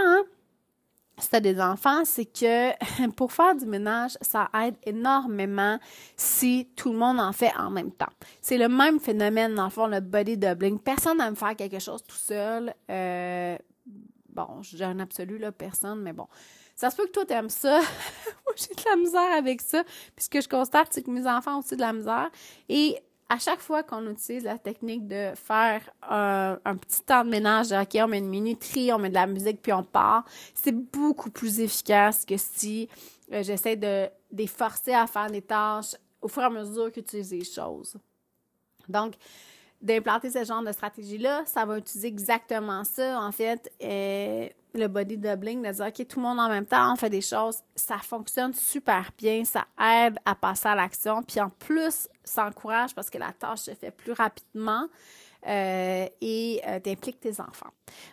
si 1.17 1.29
tu 1.29 1.35
as 1.35 1.39
des 1.39 1.59
enfants, 1.61 2.03
c'est 2.05 2.25
que 2.25 2.71
pour 3.15 3.31
faire 3.31 3.55
du 3.55 3.65
ménage, 3.65 4.17
ça 4.21 4.49
aide 4.63 4.75
énormément 4.85 5.79
si 6.15 6.67
tout 6.75 6.91
le 6.91 6.97
monde 6.97 7.19
en 7.19 7.31
fait 7.31 7.51
en 7.57 7.69
même 7.69 7.91
temps. 7.91 8.11
C'est 8.41 8.57
le 8.57 8.67
même 8.67 8.99
phénomène, 8.99 9.55
dans 9.55 9.65
le 9.65 9.69
fond, 9.69 9.87
le 9.87 9.99
body 9.99 10.37
doubling. 10.37 10.79
Personne 10.79 11.17
n'aime 11.17 11.35
faire 11.35 11.55
quelque 11.55 11.79
chose 11.79 12.03
tout 12.03 12.15
seul. 12.15 12.73
Euh, 12.89 13.57
bon, 14.29 14.61
j'ai 14.61 14.83
un 14.83 14.99
absolu, 14.99 15.37
là, 15.37 15.51
personne, 15.51 16.01
mais 16.01 16.13
bon. 16.13 16.27
Ça 16.75 16.89
se 16.89 16.97
peut 16.97 17.05
que 17.05 17.11
toi, 17.11 17.25
t'aimes 17.25 17.49
ça. 17.49 17.79
Moi, 18.45 18.53
j'ai 18.57 18.75
de 18.75 18.89
la 18.89 18.97
misère 18.97 19.37
avec 19.37 19.61
ça. 19.61 19.83
Puis 20.15 20.25
ce 20.25 20.29
que 20.29 20.41
je 20.41 20.49
constate, 20.49 20.89
c'est 20.91 21.03
que 21.03 21.11
mes 21.11 21.25
enfants 21.25 21.55
ont 21.55 21.59
aussi 21.59 21.77
de 21.77 21.81
la 21.81 21.93
misère. 21.93 22.29
Et 22.67 22.97
à 23.29 23.39
chaque 23.39 23.59
fois 23.59 23.81
qu'on 23.83 24.07
utilise 24.09 24.43
la 24.43 24.57
technique 24.57 25.07
de 25.07 25.33
faire 25.35 25.81
un, 26.03 26.57
petit 26.75 27.01
temps 27.01 27.23
de 27.23 27.29
ménage, 27.29 27.71
OK, 27.71 27.97
on 28.01 28.07
met 28.07 28.19
une 28.19 28.29
minuterie, 28.29 28.93
on 28.93 28.99
met 28.99 29.09
de 29.09 29.15
la 29.15 29.25
musique, 29.25 29.61
puis 29.61 29.73
on 29.73 29.83
part, 29.83 30.25
c'est 30.53 30.71
beaucoup 30.71 31.31
plus 31.31 31.59
efficace 31.59 32.23
que 32.25 32.37
si 32.37 32.87
euh, 33.31 33.41
j'essaie 33.41 33.75
de 33.75 34.07
les 34.31 34.47
forcer 34.47 34.93
à 34.93 35.07
faire 35.07 35.31
des 35.31 35.41
tâches 35.41 35.95
au 36.21 36.27
fur 36.27 36.43
et 36.43 36.45
à 36.45 36.49
mesure 36.49 36.91
utilises 36.95 37.31
les 37.31 37.43
choses. 37.43 37.97
Donc, 38.87 39.15
d'implanter 39.81 40.29
ce 40.29 40.43
genre 40.43 40.63
de 40.63 40.71
stratégie-là, 40.71 41.43
ça 41.45 41.65
va 41.65 41.79
utiliser 41.79 42.07
exactement 42.07 42.83
ça. 42.83 43.19
En 43.21 43.31
fait, 43.31 43.71
euh, 43.83 44.47
le 44.77 44.87
body 44.87 45.17
doubling, 45.17 45.61
de 45.61 45.71
dire, 45.71 45.85
OK, 45.85 46.07
tout 46.07 46.19
le 46.19 46.25
monde 46.25 46.39
en 46.39 46.49
même 46.49 46.65
temps, 46.65 46.93
on 46.93 46.95
fait 46.95 47.09
des 47.09 47.21
choses, 47.21 47.57
ça 47.75 47.97
fonctionne 47.97 48.53
super 48.53 49.11
bien, 49.17 49.43
ça 49.45 49.65
aide 49.79 50.17
à 50.25 50.35
passer 50.35 50.67
à 50.67 50.75
l'action, 50.75 51.23
puis 51.23 51.39
en 51.39 51.49
plus, 51.49 52.07
ça 52.23 52.45
encourage 52.45 52.93
parce 52.93 53.09
que 53.09 53.17
la 53.17 53.31
tâche 53.31 53.59
se 53.59 53.71
fait 53.71 53.91
plus 53.91 54.11
rapidement. 54.11 54.87
Euh, 55.47 56.07
et 56.21 56.59
euh, 56.67 56.79
t'impliques 56.79 57.19
tes 57.19 57.39
enfants. 57.39 57.69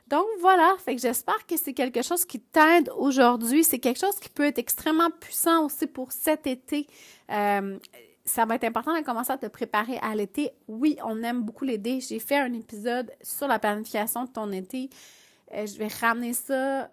Donc 0.07 0.27
voilà, 0.41 0.77
j'espère 0.87 1.47
que 1.47 1.57
c'est 1.57 1.73
quelque 1.73 2.03
chose 2.03 2.27
qui 2.27 2.41
t'aide 2.41 2.91
aujourd'hui. 2.95 3.65
C'est 3.65 3.79
quelque 3.79 4.01
chose 4.01 4.17
qui 4.17 4.29
peut 4.29 4.45
être 4.45 4.59
extrêmement 4.59 5.09
puissant 5.09 5.65
aussi 5.65 5.87
pour 5.87 6.13
cet 6.13 6.47
été. 6.47 6.87
Euh, 7.31 7.79
ça 8.27 8.45
va 8.45 8.57
être 8.57 8.65
important 8.65 8.95
de 8.95 9.03
commencer 9.03 9.33
à 9.33 9.39
te 9.39 9.47
préparer 9.47 9.99
à 10.03 10.15
l'été. 10.15 10.51
Oui, 10.69 10.99
on 11.05 11.23
aime 11.23 11.43
beaucoup 11.43 11.65
l'aider. 11.65 12.01
J'ai 12.01 12.19
fait 12.19 12.37
un 12.37 12.53
épisode 12.53 13.11
sur 13.23 13.49
la 13.49 13.59
planification 13.59 14.25
de 14.25 14.31
ton 14.31 14.53
été. 14.53 14.91
Euh, 15.55 15.67
je 15.67 15.79
vais 15.79 15.89
ramener 15.89 16.33
ça 16.33 16.91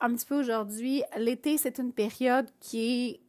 un 0.00 0.14
petit 0.14 0.26
peu 0.26 0.38
aujourd'hui. 0.38 1.02
L'été, 1.16 1.58
c'est 1.58 1.78
une 1.78 1.92
période 1.92 2.48
qui 2.60 3.20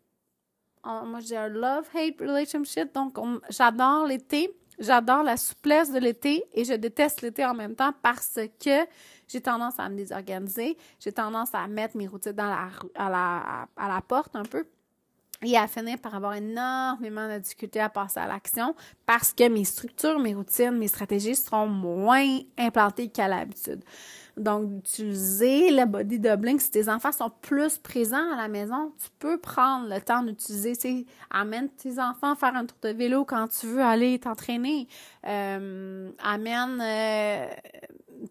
moi 0.84 1.20
j'ai 1.20 1.38
un 1.38 1.48
love-hate 1.48 2.20
relationship, 2.20 2.92
donc 2.94 3.16
j'adore 3.50 4.08
l'été. 4.08 4.50
J'adore 4.80 5.22
la 5.22 5.38
souplesse 5.38 5.92
de 5.92 6.00
l'été 6.00 6.44
et 6.54 6.64
je 6.64 6.74
déteste 6.74 7.22
l'été 7.22 7.46
en 7.46 7.54
même 7.54 7.76
temps 7.76 7.94
parce 8.02 8.40
que 8.60 8.88
j'ai 9.28 9.42
tendance 9.42 9.78
à 9.78 9.88
me 9.90 9.96
désorganiser, 9.96 10.76
j'ai 11.00 11.12
tendance 11.12 11.54
à 11.54 11.68
mettre 11.68 11.96
mes 11.98 12.08
routines 12.08 12.40
à 12.40 13.68
la 13.78 14.02
porte 14.08 14.36
un 14.36 14.44
peu 14.44 14.66
et 15.44 15.58
à 15.58 15.68
finir 15.68 15.98
par 15.98 16.16
avoir 16.16 16.36
énormément 16.36 17.28
de 17.28 17.40
difficultés 17.40 17.80
à 17.80 17.90
passer 17.90 18.20
à 18.20 18.28
l'action 18.28 18.76
parce 19.06 19.34
que 19.34 19.48
mes 19.50 19.66
structures, 19.66 20.20
mes 20.20 20.34
routines, 20.34 20.78
mes 20.78 20.88
stratégies 20.88 21.36
seront 21.36 21.68
moins 21.68 22.40
implantées 22.58 23.08
qu'à 23.08 23.28
l'habitude. 23.28 23.84
Donc, 24.38 24.70
d'utiliser 24.70 25.72
le 25.72 25.86
body 25.86 26.20
doubling, 26.20 26.58
si 26.58 26.72
tes 26.72 26.88
enfants 26.88 27.12
sont 27.12 27.30
plus 27.42 27.78
présents 27.78 28.32
à 28.34 28.38
la 28.38 28.48
maison, 28.48 28.94
tu 28.98 29.10
peux 29.20 29.38
prendre 29.38 29.94
le 29.94 30.00
temps 30.00 30.24
d'utiliser, 30.24 30.76
tu 30.76 31.06
amène 31.30 31.70
tes 31.70 32.00
enfants 32.00 32.36
faire 32.36 32.56
un 32.56 32.66
tour 32.66 32.78
de 32.82 32.90
vélo 32.90 33.26
quand 33.26 33.48
tu 33.48 33.68
veux 33.68 33.84
aller 33.84 34.18
t'entraîner, 34.20 34.88
euh, 35.28 36.10
amène, 36.24 36.82
euh, 36.82 37.48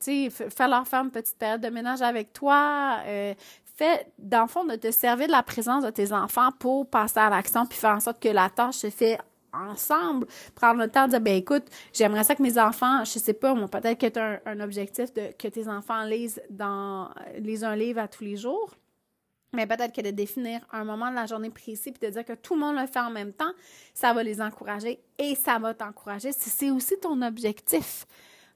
tu 0.03 0.31
sais, 0.31 0.31
fais 0.31 0.69
leur 0.69 0.89
faire 0.89 1.03
une 1.03 1.11
petite 1.11 1.37
période 1.37 1.61
de 1.61 1.69
ménage 1.69 2.01
avec 2.01 2.33
toi, 2.33 3.01
euh, 3.07 3.35
fait, 3.81 4.13
dans 4.19 4.43
le 4.43 4.49
fond, 4.49 4.65
de 4.65 4.77
te 4.77 4.91
servir 4.91 5.27
de 5.27 5.33
la 5.33 5.43
présence 5.43 5.85
de 5.85 5.91
tes 5.91 6.13
enfants 6.13 6.51
pour 6.59 6.89
passer 6.89 7.19
à 7.19 7.31
l'action 7.31 7.65
puis 7.67 7.79
faire 7.79 7.97
en 7.97 8.01
sorte 8.01 8.21
que 8.21 8.29
la 8.29 8.51
tâche 8.51 8.77
se 8.77 8.91
fait 8.91 9.19
ensemble, 9.53 10.27
prendre 10.55 10.81
le 10.81 10.89
temps 10.89 11.07
de 11.07 11.11
dire, 11.11 11.21
ben 11.21 11.35
écoute, 11.35 11.65
j'aimerais 11.93 12.25
ça 12.25 12.35
que 12.35 12.43
mes 12.43 12.59
enfants, 12.59 13.05
je 13.05 13.19
sais 13.19 13.33
pas, 13.33 13.55
peut-être 13.67 13.99
que 13.99 14.07
tu 14.07 14.19
as 14.19 14.41
un, 14.47 14.61
objectif 14.61 15.13
de 15.15 15.33
que 15.37 15.49
tes 15.49 15.67
enfants 15.67 16.05
lisent 16.05 16.41
dans 16.51 17.09
lisent 17.39 17.65
un 17.65 17.75
livre 17.75 18.01
à 18.01 18.09
tous 18.09 18.23
les 18.23 18.37
jours. 18.37 18.75
Mais 19.53 19.67
peut-être 19.67 19.93
que 19.93 20.03
de 20.03 20.11
définir 20.11 20.61
un 20.71 20.85
moment 20.85 21.11
de 21.11 21.17
la 21.17 21.27
journée 21.27 21.51
précis 21.51 21.91
puis 21.91 22.07
de 22.07 22.13
dire 22.13 22.25
que 22.25 22.35
tout 22.35 22.55
le 22.55 22.61
monde 22.61 22.77
le 22.77 22.87
fait 22.87 23.01
en 23.01 23.11
même 23.11 23.33
temps, 23.33 23.51
ça 23.95 24.13
va 24.13 24.23
les 24.23 24.41
encourager 24.41 25.01
et 25.19 25.35
ça 25.35 25.59
va 25.59 25.75
t'encourager 25.75 26.31
si 26.31 26.51
c'est 26.51 26.71
aussi 26.71 27.01
ton 27.01 27.21
objectif. 27.23 28.07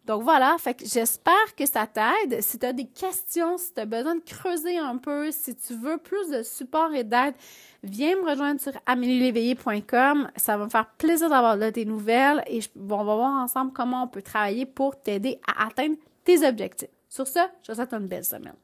Donc 0.07 0.23
voilà, 0.23 0.57
j'espère 0.85 1.55
que 1.57 1.65
ça 1.65 1.87
t'aide. 1.87 2.43
Si 2.43 2.59
tu 2.59 2.67
as 2.67 2.75
des 2.75 2.85
questions, 2.85 3.57
si 3.57 3.73
tu 3.73 3.81
as 3.81 3.87
besoin 3.87 4.17
de 4.17 4.21
creuser 4.21 4.77
un 4.77 4.99
peu, 4.99 5.31
si 5.31 5.57
tu 5.57 5.75
veux 5.75 5.97
plus 5.97 6.29
de 6.29 6.43
support 6.43 6.93
et 6.93 7.05
d'aide, 7.05 7.35
viens 7.83 8.15
me 8.17 8.29
rejoindre 8.29 8.61
sur 8.61 8.73
amelieléveillé.com. 8.85 10.29
Ça 10.37 10.59
va 10.59 10.65
me 10.67 10.71
faire 10.71 10.91
plaisir 10.99 11.31
d'avoir 11.31 11.57
de 11.57 11.71
tes 11.71 11.87
nouvelles 11.87 12.43
et 12.47 12.61
on 12.77 13.05
va 13.05 13.15
voir 13.15 13.43
ensemble 13.43 13.73
comment 13.73 14.05
on 14.05 14.09
peut 14.09 14.21
travailler 14.21 14.67
pour 14.67 15.01
t'aider 15.01 15.41
à 15.47 15.69
atteindre 15.69 15.97
tes 16.23 16.47
objectifs. 16.47 16.91
Sur 17.09 17.27
ce, 17.27 17.41
je 17.63 17.69
te 17.69 17.75
souhaite 17.75 17.95
une 17.95 18.07
belle 18.07 18.25
semaine. 18.25 18.57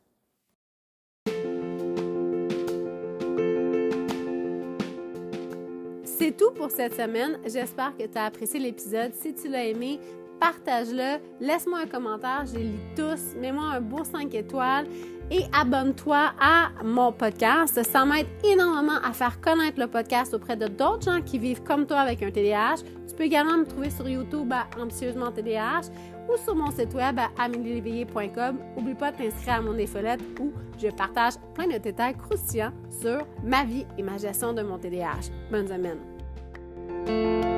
C'est 6.04 6.36
tout 6.36 6.50
pour 6.50 6.70
cette 6.70 6.94
semaine. 6.94 7.38
J'espère 7.46 7.96
que 7.96 8.06
tu 8.06 8.18
as 8.18 8.26
apprécié 8.26 8.60
l'épisode. 8.60 9.14
Si 9.14 9.32
tu 9.32 9.48
l'as 9.48 9.64
aimé, 9.64 9.98
partage-le, 10.40 11.18
laisse-moi 11.44 11.80
un 11.84 11.86
commentaire, 11.86 12.44
je 12.46 12.58
les 12.58 12.64
lis 12.64 12.80
tous, 12.96 13.36
mets-moi 13.38 13.64
un 13.74 13.80
beau 13.80 14.02
5 14.02 14.34
étoiles 14.34 14.86
et 15.30 15.44
abonne-toi 15.52 16.32
à 16.40 16.70
mon 16.82 17.12
podcast. 17.12 17.80
Ça 17.84 18.04
m'aide 18.04 18.26
énormément 18.42 18.98
à 19.04 19.12
faire 19.12 19.40
connaître 19.40 19.78
le 19.78 19.86
podcast 19.86 20.34
auprès 20.34 20.56
de 20.56 20.66
d'autres 20.66 21.04
gens 21.04 21.20
qui 21.22 21.38
vivent 21.38 21.62
comme 21.62 21.86
toi 21.86 22.00
avec 22.00 22.22
un 22.22 22.30
TDAH. 22.30 22.82
Tu 23.08 23.14
peux 23.14 23.24
également 23.24 23.58
me 23.58 23.64
trouver 23.64 23.90
sur 23.90 24.08
YouTube 24.08 24.52
à 24.52 24.66
Ambitieusement 24.80 25.30
TDAH 25.30 25.90
ou 26.28 26.36
sur 26.42 26.54
mon 26.54 26.70
site 26.70 26.94
web 26.94 27.18
à 27.18 27.42
amélieléveillé.com. 27.42 28.58
N'oublie 28.76 28.94
pas 28.94 29.12
de 29.12 29.18
t'inscrire 29.18 29.54
à 29.54 29.60
mon 29.60 29.78
infolette 29.78 30.20
où 30.40 30.52
je 30.80 30.88
partage 30.88 31.34
plein 31.54 31.68
de 31.68 31.78
détails 31.78 32.16
croustillants 32.16 32.72
sur 33.00 33.26
ma 33.44 33.64
vie 33.64 33.86
et 33.98 34.02
ma 34.02 34.16
gestion 34.16 34.52
de 34.52 34.62
mon 34.62 34.78
TDAH. 34.78 35.30
Bonne 35.50 35.68
semaine! 35.68 37.49